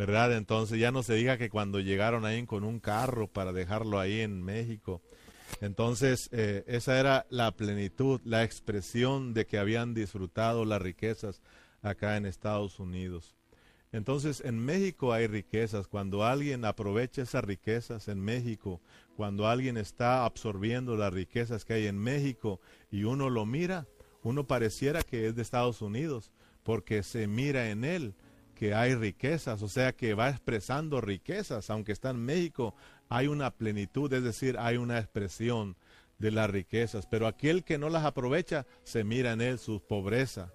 ¿Verdad? 0.00 0.34
Entonces 0.34 0.78
ya 0.78 0.90
no 0.92 1.02
se 1.02 1.12
diga 1.12 1.36
que 1.36 1.50
cuando 1.50 1.78
llegaron 1.78 2.24
ahí 2.24 2.46
con 2.46 2.64
un 2.64 2.80
carro 2.80 3.26
para 3.26 3.52
dejarlo 3.52 4.00
ahí 4.00 4.20
en 4.20 4.42
México. 4.42 5.02
Entonces 5.60 6.30
eh, 6.32 6.64
esa 6.68 6.98
era 6.98 7.26
la 7.28 7.52
plenitud, 7.52 8.18
la 8.24 8.42
expresión 8.42 9.34
de 9.34 9.44
que 9.44 9.58
habían 9.58 9.92
disfrutado 9.92 10.64
las 10.64 10.80
riquezas 10.80 11.42
acá 11.82 12.16
en 12.16 12.24
Estados 12.24 12.80
Unidos. 12.80 13.36
Entonces 13.92 14.40
en 14.42 14.58
México 14.58 15.12
hay 15.12 15.26
riquezas. 15.26 15.86
Cuando 15.86 16.24
alguien 16.24 16.64
aprovecha 16.64 17.20
esas 17.20 17.44
riquezas 17.44 18.08
en 18.08 18.20
México, 18.20 18.80
cuando 19.16 19.48
alguien 19.48 19.76
está 19.76 20.24
absorbiendo 20.24 20.96
las 20.96 21.12
riquezas 21.12 21.66
que 21.66 21.74
hay 21.74 21.86
en 21.88 21.98
México 21.98 22.58
y 22.90 23.04
uno 23.04 23.28
lo 23.28 23.44
mira, 23.44 23.86
uno 24.22 24.46
pareciera 24.46 25.02
que 25.02 25.26
es 25.26 25.36
de 25.36 25.42
Estados 25.42 25.82
Unidos, 25.82 26.32
porque 26.62 27.02
se 27.02 27.26
mira 27.26 27.68
en 27.68 27.84
él 27.84 28.14
que 28.60 28.74
hay 28.74 28.94
riquezas, 28.94 29.62
o 29.62 29.68
sea 29.68 29.92
que 29.92 30.12
va 30.12 30.28
expresando 30.28 31.00
riquezas, 31.00 31.70
aunque 31.70 31.92
está 31.92 32.10
en 32.10 32.22
México, 32.22 32.74
hay 33.08 33.26
una 33.26 33.52
plenitud, 33.52 34.12
es 34.12 34.22
decir, 34.22 34.58
hay 34.58 34.76
una 34.76 34.98
expresión 34.98 35.78
de 36.18 36.30
las 36.30 36.50
riquezas, 36.50 37.06
pero 37.06 37.26
aquel 37.26 37.64
que 37.64 37.78
no 37.78 37.88
las 37.88 38.04
aprovecha, 38.04 38.66
se 38.82 39.02
mira 39.02 39.32
en 39.32 39.40
él 39.40 39.58
su 39.58 39.80
pobreza, 39.80 40.52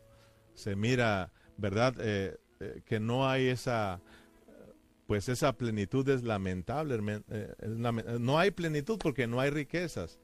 se 0.53 0.75
mira, 0.75 1.31
¿verdad? 1.57 1.95
Eh, 1.99 2.37
eh, 2.59 2.83
que 2.85 2.99
no 2.99 3.27
hay 3.27 3.47
esa, 3.47 3.99
pues 5.07 5.27
esa 5.27 5.53
plenitud 5.53 6.07
es 6.07 6.21
lamentable, 6.21 7.23
eh, 7.31 7.55
no 8.19 8.37
hay 8.37 8.51
plenitud 8.51 8.99
porque 8.99 9.25
no 9.25 9.39
hay 9.39 9.49
riquezas. 9.49 10.19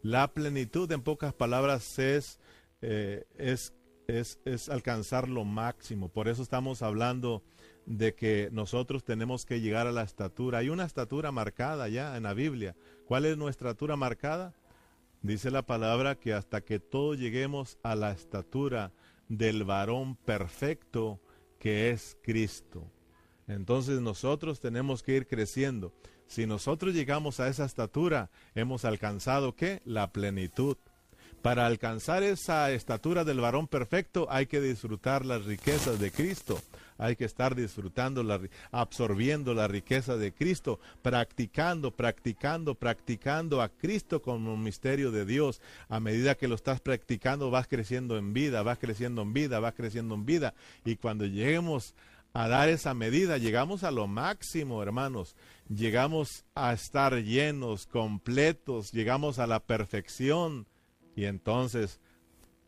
La 0.00 0.32
plenitud, 0.32 0.90
en 0.90 1.02
pocas 1.02 1.34
palabras, 1.34 1.98
es, 1.98 2.40
es 2.80 3.74
es, 4.08 4.68
alcanzar 4.68 5.28
lo 5.28 5.44
máximo. 5.44 6.08
Por 6.08 6.28
eso 6.28 6.42
estamos 6.42 6.82
hablando 6.82 7.42
de 7.86 8.14
que 8.14 8.48
nosotros 8.52 9.04
tenemos 9.04 9.46
que 9.46 9.60
llegar 9.60 9.86
a 9.86 9.92
la 9.92 10.02
estatura. 10.02 10.58
Hay 10.58 10.68
una 10.68 10.84
estatura 10.84 11.32
marcada 11.32 11.88
ya 11.88 12.16
en 12.16 12.24
la 12.24 12.34
Biblia. 12.34 12.76
¿Cuál 13.06 13.24
es 13.26 13.36
nuestra 13.36 13.70
estatura 13.70 13.96
marcada? 13.96 14.54
Dice 15.22 15.50
la 15.50 15.62
palabra 15.62 16.16
que 16.16 16.34
hasta 16.34 16.60
que 16.60 16.78
todos 16.78 17.18
lleguemos 17.18 17.78
a 17.82 17.94
la 17.94 18.12
estatura 18.12 18.92
del 19.28 19.64
varón 19.64 20.16
perfecto 20.16 21.20
que 21.58 21.90
es 21.90 22.16
Cristo. 22.22 22.90
Entonces 23.48 24.00
nosotros 24.00 24.60
tenemos 24.60 25.02
que 25.02 25.16
ir 25.16 25.26
creciendo. 25.26 25.92
Si 26.26 26.46
nosotros 26.46 26.94
llegamos 26.94 27.38
a 27.38 27.48
esa 27.48 27.64
estatura, 27.64 28.30
hemos 28.54 28.84
alcanzado 28.84 29.54
qué? 29.54 29.80
La 29.84 30.12
plenitud. 30.12 30.76
Para 31.42 31.66
alcanzar 31.66 32.22
esa 32.22 32.72
estatura 32.72 33.24
del 33.24 33.40
varón 33.40 33.68
perfecto 33.68 34.26
hay 34.30 34.46
que 34.46 34.60
disfrutar 34.60 35.24
las 35.24 35.44
riquezas 35.44 35.98
de 36.00 36.10
Cristo. 36.10 36.60
Hay 36.98 37.14
que 37.14 37.24
estar 37.24 37.54
disfrutando, 37.54 38.22
la, 38.22 38.40
absorbiendo 38.72 39.54
la 39.54 39.68
riqueza 39.68 40.16
de 40.16 40.32
Cristo, 40.32 40.80
practicando, 41.02 41.90
practicando, 41.90 42.74
practicando 42.74 43.60
a 43.60 43.68
Cristo 43.68 44.22
como 44.22 44.54
un 44.54 44.62
misterio 44.62 45.10
de 45.10 45.24
Dios. 45.24 45.60
A 45.88 46.00
medida 46.00 46.36
que 46.36 46.48
lo 46.48 46.54
estás 46.54 46.80
practicando, 46.80 47.50
vas 47.50 47.68
creciendo 47.68 48.16
en 48.16 48.32
vida, 48.32 48.62
vas 48.62 48.78
creciendo 48.78 49.22
en 49.22 49.32
vida, 49.32 49.60
vas 49.60 49.74
creciendo 49.74 50.14
en 50.14 50.24
vida. 50.24 50.54
Y 50.84 50.96
cuando 50.96 51.26
lleguemos 51.26 51.94
a 52.32 52.48
dar 52.48 52.68
esa 52.68 52.94
medida, 52.94 53.38
llegamos 53.38 53.84
a 53.84 53.90
lo 53.90 54.06
máximo, 54.06 54.82
hermanos. 54.82 55.36
Llegamos 55.68 56.44
a 56.54 56.72
estar 56.72 57.22
llenos, 57.22 57.86
completos, 57.86 58.92
llegamos 58.92 59.38
a 59.38 59.46
la 59.46 59.60
perfección 59.60 60.66
y 61.16 61.24
entonces 61.24 61.98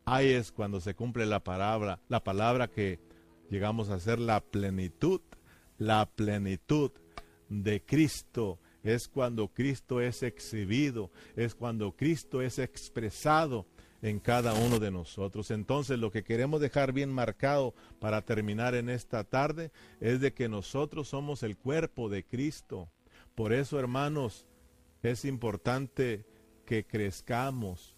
ahí 0.07 0.31
es 0.31 0.51
cuando 0.51 0.81
se 0.81 0.95
cumple 0.95 1.27
la 1.27 1.45
palabra, 1.45 2.01
la 2.09 2.25
palabra 2.25 2.67
que 2.67 2.99
llegamos 3.51 3.91
a 3.91 4.01
ser 4.01 4.19
la 4.19 4.41
plenitud, 4.41 5.21
la 5.77 6.07
plenitud 6.07 6.91
de 7.49 7.85
Cristo. 7.85 8.59
Es 8.83 9.07
cuando 9.07 9.49
Cristo 9.49 10.01
es 10.01 10.23
exhibido, 10.23 11.11
es 11.37 11.55
cuando 11.55 11.93
Cristo 11.93 12.41
es 12.41 12.59
expresado 12.59 13.67
en 14.01 14.19
cada 14.19 14.55
uno 14.55 14.79
de 14.79 14.91
nosotros. 14.91 15.51
Entonces 15.51 15.99
lo 15.99 16.11
que 16.11 16.25
queremos 16.25 16.61
dejar 16.61 16.93
bien 16.93 17.13
marcado 17.13 17.75
para 18.01 18.23
terminar 18.23 18.75
en 18.75 18.89
esta 18.89 19.25
tarde 19.25 19.73
es 20.01 20.21
de 20.21 20.33
que 20.33 20.49
nosotros 20.49 21.09
somos 21.09 21.43
el 21.43 21.59
cuerpo 21.59 22.09
de 22.09 22.25
Cristo. 22.25 22.89
Por 23.35 23.53
eso, 23.53 23.79
hermanos, 23.79 24.47
es 25.03 25.25
importante 25.27 26.25
que 26.65 26.87
crezcamos, 26.87 27.98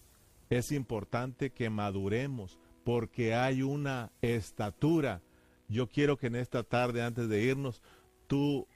es 0.51 0.73
importante 0.73 1.51
que 1.51 1.71
maduremos 1.71 2.59
porque 2.85 3.35
hay 3.35 3.63
una 3.63 4.11
estatura. 4.21 5.23
Yo 5.69 5.89
quiero 5.89 6.17
que 6.17 6.27
en 6.27 6.35
esta 6.35 6.65
tarde, 6.65 7.03
antes 7.03 7.29
de 7.29 7.43
irnos, 7.43 7.81
tú, 8.27 8.67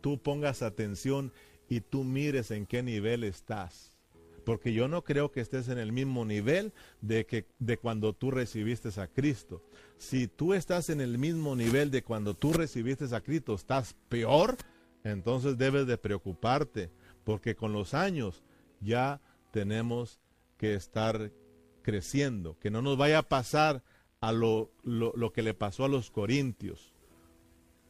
tú 0.00 0.18
pongas 0.18 0.62
atención 0.62 1.32
y 1.68 1.80
tú 1.80 2.02
mires 2.02 2.50
en 2.50 2.66
qué 2.66 2.82
nivel 2.82 3.22
estás. 3.22 3.96
Porque 4.44 4.72
yo 4.72 4.88
no 4.88 5.04
creo 5.04 5.30
que 5.30 5.40
estés 5.40 5.68
en 5.68 5.78
el 5.78 5.92
mismo 5.92 6.24
nivel 6.24 6.72
de, 7.00 7.26
que, 7.26 7.46
de 7.60 7.76
cuando 7.76 8.12
tú 8.12 8.32
recibiste 8.32 8.88
a 9.00 9.06
Cristo. 9.06 9.62
Si 9.98 10.26
tú 10.26 10.54
estás 10.54 10.90
en 10.90 11.00
el 11.00 11.18
mismo 11.18 11.54
nivel 11.54 11.92
de 11.92 12.02
cuando 12.02 12.34
tú 12.34 12.52
recibiste 12.52 13.14
a 13.14 13.20
Cristo, 13.20 13.54
estás 13.54 13.94
peor, 14.08 14.56
entonces 15.04 15.58
debes 15.58 15.86
de 15.86 15.98
preocuparte. 15.98 16.90
Porque 17.22 17.54
con 17.54 17.72
los 17.72 17.94
años 17.94 18.42
ya 18.80 19.20
tenemos 19.52 20.18
que 20.60 20.74
estar 20.74 21.32
creciendo, 21.80 22.58
que 22.58 22.70
no 22.70 22.82
nos 22.82 22.98
vaya 22.98 23.20
a 23.20 23.28
pasar 23.30 23.82
a 24.20 24.30
lo, 24.30 24.70
lo, 24.82 25.32
que 25.32 25.40
le 25.40 25.54
pasó 25.54 25.86
a 25.86 25.88
los 25.88 26.10
corintios. 26.10 26.92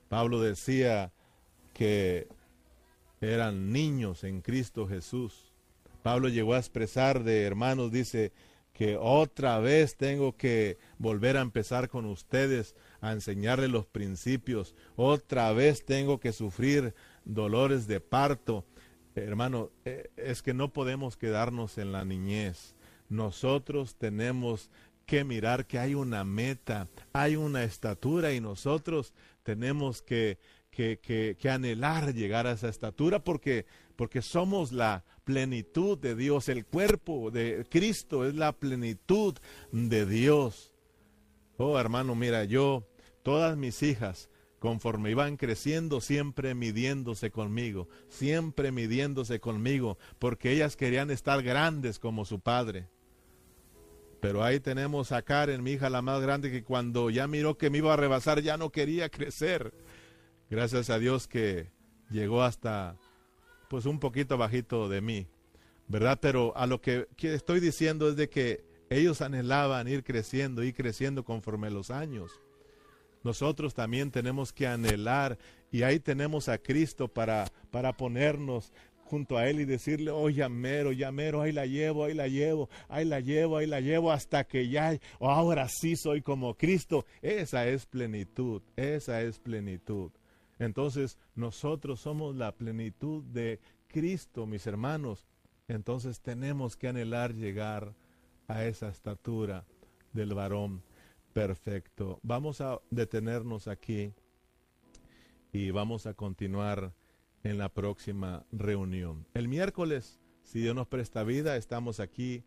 Pablo 0.08 0.40
decía 0.40 1.12
que 1.74 2.28
eran 3.20 3.72
niños 3.72 4.22
en 4.22 4.40
Cristo 4.40 4.86
Jesús. 4.86 5.52
Pablo 6.04 6.28
llegó 6.28 6.54
a 6.54 6.58
expresar 6.58 7.24
de 7.24 7.42
hermanos, 7.42 7.90
dice, 7.90 8.30
que 8.72 8.96
otra 8.96 9.58
vez 9.58 9.96
tengo 9.96 10.36
que 10.36 10.78
volver 10.96 11.38
a 11.38 11.40
empezar 11.40 11.88
con 11.88 12.06
ustedes, 12.06 12.76
a 13.00 13.10
enseñarles 13.10 13.70
los 13.70 13.86
principios, 13.86 14.76
otra 14.94 15.52
vez 15.52 15.84
tengo 15.84 16.20
que 16.20 16.32
sufrir 16.32 16.94
dolores 17.24 17.88
de 17.88 17.98
parto, 17.98 18.64
hermano, 19.14 19.70
eh, 19.84 20.10
es 20.16 20.42
que 20.42 20.54
no 20.54 20.72
podemos 20.72 21.16
quedarnos 21.16 21.78
en 21.78 21.92
la 21.92 22.04
niñez. 22.04 22.74
Nosotros 23.08 23.96
tenemos 23.96 24.70
que 25.06 25.24
mirar 25.24 25.66
que 25.66 25.78
hay 25.78 25.94
una 25.94 26.22
meta, 26.22 26.88
hay 27.12 27.34
una 27.34 27.64
estatura 27.64 28.32
y 28.32 28.40
nosotros 28.40 29.12
tenemos 29.42 30.02
que, 30.02 30.38
que, 30.70 31.36
anhelar 31.50 32.14
llegar 32.14 32.46
a 32.46 32.52
esa 32.52 32.68
estatura 32.68 33.18
porque, 33.18 33.66
porque 33.96 34.22
somos 34.22 34.70
la 34.70 35.04
plenitud 35.24 35.98
de 35.98 36.14
Dios. 36.14 36.48
El 36.48 36.64
cuerpo 36.64 37.32
de 37.32 37.66
Cristo 37.68 38.24
es 38.24 38.36
la 38.36 38.52
plenitud 38.52 39.34
de 39.72 40.06
Dios. 40.06 40.72
Oh 41.56 41.78
hermano, 41.78 42.14
mira, 42.14 42.44
yo, 42.44 42.86
todas 43.24 43.56
mis 43.56 43.82
hijas, 43.82 44.29
conforme 44.60 45.10
iban 45.10 45.36
creciendo, 45.36 46.00
siempre 46.00 46.54
midiéndose 46.54 47.30
conmigo, 47.32 47.88
siempre 48.08 48.70
midiéndose 48.70 49.40
conmigo, 49.40 49.98
porque 50.18 50.52
ellas 50.52 50.76
querían 50.76 51.10
estar 51.10 51.42
grandes 51.42 51.98
como 51.98 52.24
su 52.26 52.40
padre. 52.40 52.88
Pero 54.20 54.44
ahí 54.44 54.60
tenemos 54.60 55.12
a 55.12 55.22
Karen, 55.22 55.62
mi 55.62 55.72
hija 55.72 55.88
la 55.88 56.02
más 56.02 56.20
grande, 56.20 56.50
que 56.50 56.62
cuando 56.62 57.08
ya 57.08 57.26
miró 57.26 57.56
que 57.56 57.70
me 57.70 57.78
iba 57.78 57.94
a 57.94 57.96
rebasar, 57.96 58.42
ya 58.42 58.58
no 58.58 58.70
quería 58.70 59.08
crecer. 59.10 59.72
Gracias 60.50 60.90
a 60.90 60.98
Dios 60.98 61.26
que 61.26 61.70
llegó 62.10 62.42
hasta, 62.42 62.98
pues 63.70 63.86
un 63.86 63.98
poquito 63.98 64.36
bajito 64.36 64.90
de 64.90 65.00
mí, 65.00 65.26
¿verdad? 65.88 66.18
Pero 66.20 66.54
a 66.54 66.66
lo 66.66 66.82
que, 66.82 67.08
estoy 67.22 67.60
diciendo 67.60 68.10
es 68.10 68.16
de 68.16 68.28
que 68.28 68.62
ellos 68.90 69.22
anhelaban 69.22 69.88
ir 69.88 70.04
creciendo, 70.04 70.62
y 70.64 70.74
creciendo 70.74 71.24
conforme 71.24 71.70
los 71.70 71.90
años. 71.90 72.42
Nosotros 73.22 73.74
también 73.74 74.10
tenemos 74.10 74.52
que 74.52 74.66
anhelar 74.66 75.38
y 75.70 75.82
ahí 75.82 76.00
tenemos 76.00 76.48
a 76.48 76.58
Cristo 76.58 77.08
para, 77.08 77.46
para 77.70 77.92
ponernos 77.96 78.72
junto 79.04 79.36
a 79.36 79.48
Él 79.48 79.60
y 79.60 79.64
decirle, 79.64 80.12
oh, 80.12 80.30
llamero, 80.30 80.92
llamero, 80.92 81.42
ahí 81.42 81.52
la 81.52 81.66
llevo, 81.66 82.04
ahí 82.04 82.14
la 82.14 82.28
llevo, 82.28 82.68
ahí 82.88 83.04
la 83.04 83.20
llevo, 83.20 83.56
ahí 83.56 83.66
la 83.66 83.80
llevo, 83.80 84.12
hasta 84.12 84.44
que 84.44 84.68
ya, 84.68 84.96
oh, 85.18 85.30
ahora 85.30 85.68
sí 85.68 85.96
soy 85.96 86.22
como 86.22 86.54
Cristo. 86.54 87.04
Esa 87.20 87.66
es 87.66 87.86
plenitud, 87.86 88.62
esa 88.76 89.20
es 89.22 89.40
plenitud. 89.40 90.12
Entonces, 90.60 91.18
nosotros 91.34 92.00
somos 92.00 92.36
la 92.36 92.52
plenitud 92.52 93.24
de 93.24 93.58
Cristo, 93.88 94.46
mis 94.46 94.66
hermanos. 94.66 95.26
Entonces 95.66 96.20
tenemos 96.20 96.76
que 96.76 96.88
anhelar 96.88 97.34
llegar 97.34 97.94
a 98.46 98.64
esa 98.64 98.88
estatura 98.88 99.64
del 100.12 100.34
varón 100.34 100.82
perfecto. 101.32 102.18
Vamos 102.22 102.60
a 102.60 102.80
detenernos 102.90 103.68
aquí 103.68 104.12
y 105.52 105.70
vamos 105.70 106.06
a 106.06 106.14
continuar 106.14 106.92
en 107.42 107.58
la 107.58 107.68
próxima 107.68 108.44
reunión. 108.52 109.26
El 109.34 109.48
miércoles, 109.48 110.20
si 110.42 110.60
Dios 110.60 110.74
nos 110.74 110.88
presta 110.88 111.24
vida, 111.24 111.56
estamos 111.56 112.00
aquí 112.00 112.44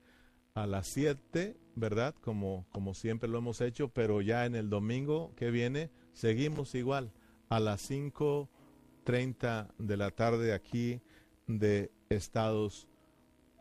a 0.53 0.67
las 0.67 0.87
7, 0.87 1.57
¿verdad? 1.75 2.15
Como, 2.21 2.65
como 2.71 2.93
siempre 2.93 3.29
lo 3.29 3.39
hemos 3.39 3.61
hecho, 3.61 3.89
pero 3.89 4.21
ya 4.21 4.45
en 4.45 4.55
el 4.55 4.69
domingo 4.69 5.33
que 5.35 5.51
viene 5.51 5.89
seguimos 6.13 6.75
igual 6.75 7.11
a 7.49 7.59
las 7.59 7.89
5.30 7.89 9.69
de 9.77 9.97
la 9.97 10.11
tarde 10.11 10.53
aquí 10.53 11.01
de 11.47 11.91
Estados 12.09 12.87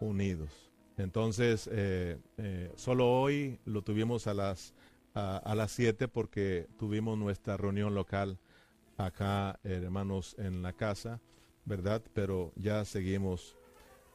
Unidos. 0.00 0.70
Entonces, 0.98 1.68
eh, 1.72 2.18
eh, 2.36 2.70
solo 2.76 3.10
hoy 3.10 3.58
lo 3.64 3.82
tuvimos 3.82 4.26
a 4.26 4.34
las, 4.34 4.74
a, 5.14 5.54
las 5.54 5.72
7 5.72 6.08
porque 6.08 6.68
tuvimos 6.78 7.18
nuestra 7.18 7.56
reunión 7.56 7.94
local 7.94 8.38
acá, 8.96 9.58
hermanos, 9.64 10.36
en 10.38 10.62
la 10.62 10.72
casa, 10.72 11.20
¿verdad? 11.64 12.02
Pero 12.14 12.52
ya 12.56 12.84
seguimos 12.84 13.56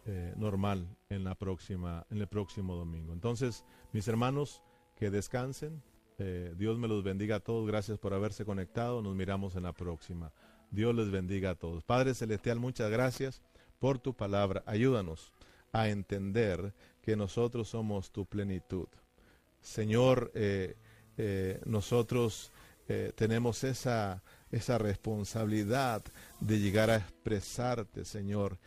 eh, 0.05 0.33
normal 0.37 0.87
en, 1.09 1.23
la 1.23 1.35
próxima, 1.35 2.05
en 2.09 2.19
el 2.19 2.27
próximo 2.27 2.75
domingo. 2.75 3.13
Entonces, 3.13 3.63
mis 3.91 4.07
hermanos, 4.07 4.61
que 4.97 5.09
descansen. 5.09 5.81
Eh, 6.17 6.53
Dios 6.57 6.77
me 6.79 6.87
los 6.87 7.03
bendiga 7.03 7.37
a 7.37 7.39
todos. 7.39 7.67
Gracias 7.67 7.99
por 7.99 8.13
haberse 8.13 8.45
conectado. 8.45 9.01
Nos 9.01 9.15
miramos 9.15 9.55
en 9.55 9.63
la 9.63 9.73
próxima. 9.73 10.33
Dios 10.71 10.93
les 10.95 11.11
bendiga 11.11 11.51
a 11.51 11.55
todos. 11.55 11.83
Padre 11.83 12.13
Celestial, 12.13 12.59
muchas 12.59 12.89
gracias 12.89 13.41
por 13.79 13.99
tu 13.99 14.13
palabra. 14.13 14.63
Ayúdanos 14.65 15.31
a 15.71 15.89
entender 15.89 16.73
que 17.01 17.15
nosotros 17.15 17.69
somos 17.69 18.11
tu 18.11 18.25
plenitud. 18.25 18.87
Señor, 19.61 20.31
eh, 20.33 20.75
nosotros 21.65 22.51
tenemos 23.15 23.63
esa 23.63 24.24
esa 24.51 24.78
responsabilidad 24.78 26.03
de 26.39 26.59
llegar 26.59 26.89
a 26.89 26.97
expresarte, 26.97 28.05
Señor. 28.05 28.57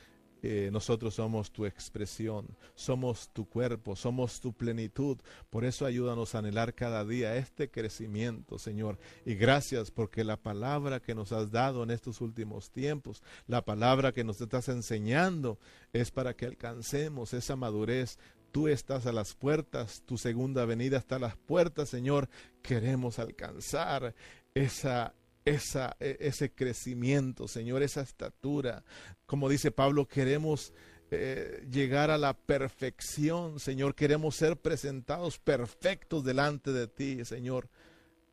Eh, 0.42 0.70
nosotros 0.72 1.14
somos 1.14 1.50
tu 1.50 1.66
expresión, 1.66 2.56
somos 2.74 3.28
tu 3.28 3.46
cuerpo, 3.46 3.94
somos 3.94 4.40
tu 4.40 4.54
plenitud. 4.54 5.18
Por 5.50 5.66
eso 5.66 5.84
ayúdanos 5.84 6.34
a 6.34 6.38
anhelar 6.38 6.74
cada 6.74 7.04
día 7.04 7.36
este 7.36 7.70
crecimiento, 7.70 8.58
Señor. 8.58 8.98
Y 9.26 9.34
gracias 9.34 9.90
porque 9.90 10.24
la 10.24 10.38
palabra 10.38 11.00
que 11.00 11.14
nos 11.14 11.32
has 11.32 11.50
dado 11.50 11.82
en 11.82 11.90
estos 11.90 12.22
últimos 12.22 12.70
tiempos, 12.70 13.22
la 13.46 13.62
palabra 13.66 14.12
que 14.12 14.24
nos 14.24 14.40
estás 14.40 14.70
enseñando, 14.70 15.58
es 15.92 16.10
para 16.10 16.34
que 16.34 16.46
alcancemos 16.46 17.34
esa 17.34 17.56
madurez 17.56 18.18
Tú 18.50 18.68
estás 18.68 19.06
a 19.06 19.12
las 19.12 19.34
puertas, 19.34 20.02
tu 20.06 20.18
segunda 20.18 20.64
venida 20.64 20.98
está 20.98 21.16
a 21.16 21.20
las 21.20 21.36
puertas, 21.36 21.88
Señor. 21.88 22.28
Queremos 22.62 23.18
alcanzar 23.18 24.14
esa 24.54 25.14
esa, 25.44 25.96
e, 26.00 26.16
ese 26.20 26.52
crecimiento, 26.52 27.48
Señor, 27.48 27.82
esa 27.82 28.02
estatura. 28.02 28.84
Como 29.26 29.48
dice 29.48 29.70
Pablo, 29.70 30.06
queremos 30.06 30.72
eh, 31.10 31.66
llegar 31.70 32.10
a 32.10 32.18
la 32.18 32.34
perfección, 32.34 33.58
Señor. 33.58 33.94
Queremos 33.94 34.36
ser 34.36 34.56
presentados 34.56 35.38
perfectos 35.38 36.24
delante 36.24 36.72
de 36.72 36.86
ti, 36.86 37.24
Señor. 37.24 37.68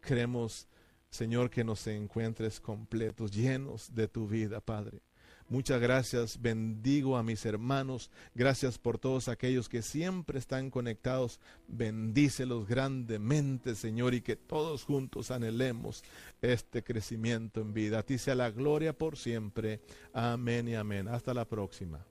Queremos, 0.01 0.67
Señor, 1.09 1.49
que 1.49 1.63
nos 1.63 1.87
encuentres 1.87 2.59
completos, 2.59 3.31
llenos 3.31 3.93
de 3.93 4.07
tu 4.07 4.27
vida, 4.27 4.61
Padre. 4.61 5.01
Muchas 5.49 5.79
gracias, 5.79 6.41
bendigo 6.41 7.15
a 7.15 7.23
mis 7.23 7.45
hermanos, 7.45 8.11
gracias 8.35 8.77
por 8.77 8.99
todos 8.99 9.29
aquellos 9.29 9.69
que 9.69 9.81
siempre 9.81 10.39
están 10.39 10.69
conectados, 10.69 11.39
bendícelos 11.69 12.67
grandemente, 12.67 13.73
Señor, 13.75 14.13
y 14.13 14.19
que 14.19 14.35
todos 14.35 14.83
juntos 14.83 15.31
anhelemos 15.31 16.03
este 16.41 16.83
crecimiento 16.83 17.61
en 17.61 17.73
vida. 17.73 17.99
A 17.99 18.03
ti 18.03 18.17
sea 18.17 18.35
la 18.35 18.51
gloria 18.51 18.91
por 18.91 19.15
siempre. 19.17 19.79
Amén 20.11 20.67
y 20.67 20.75
amén. 20.75 21.07
Hasta 21.07 21.33
la 21.33 21.45
próxima. 21.45 22.05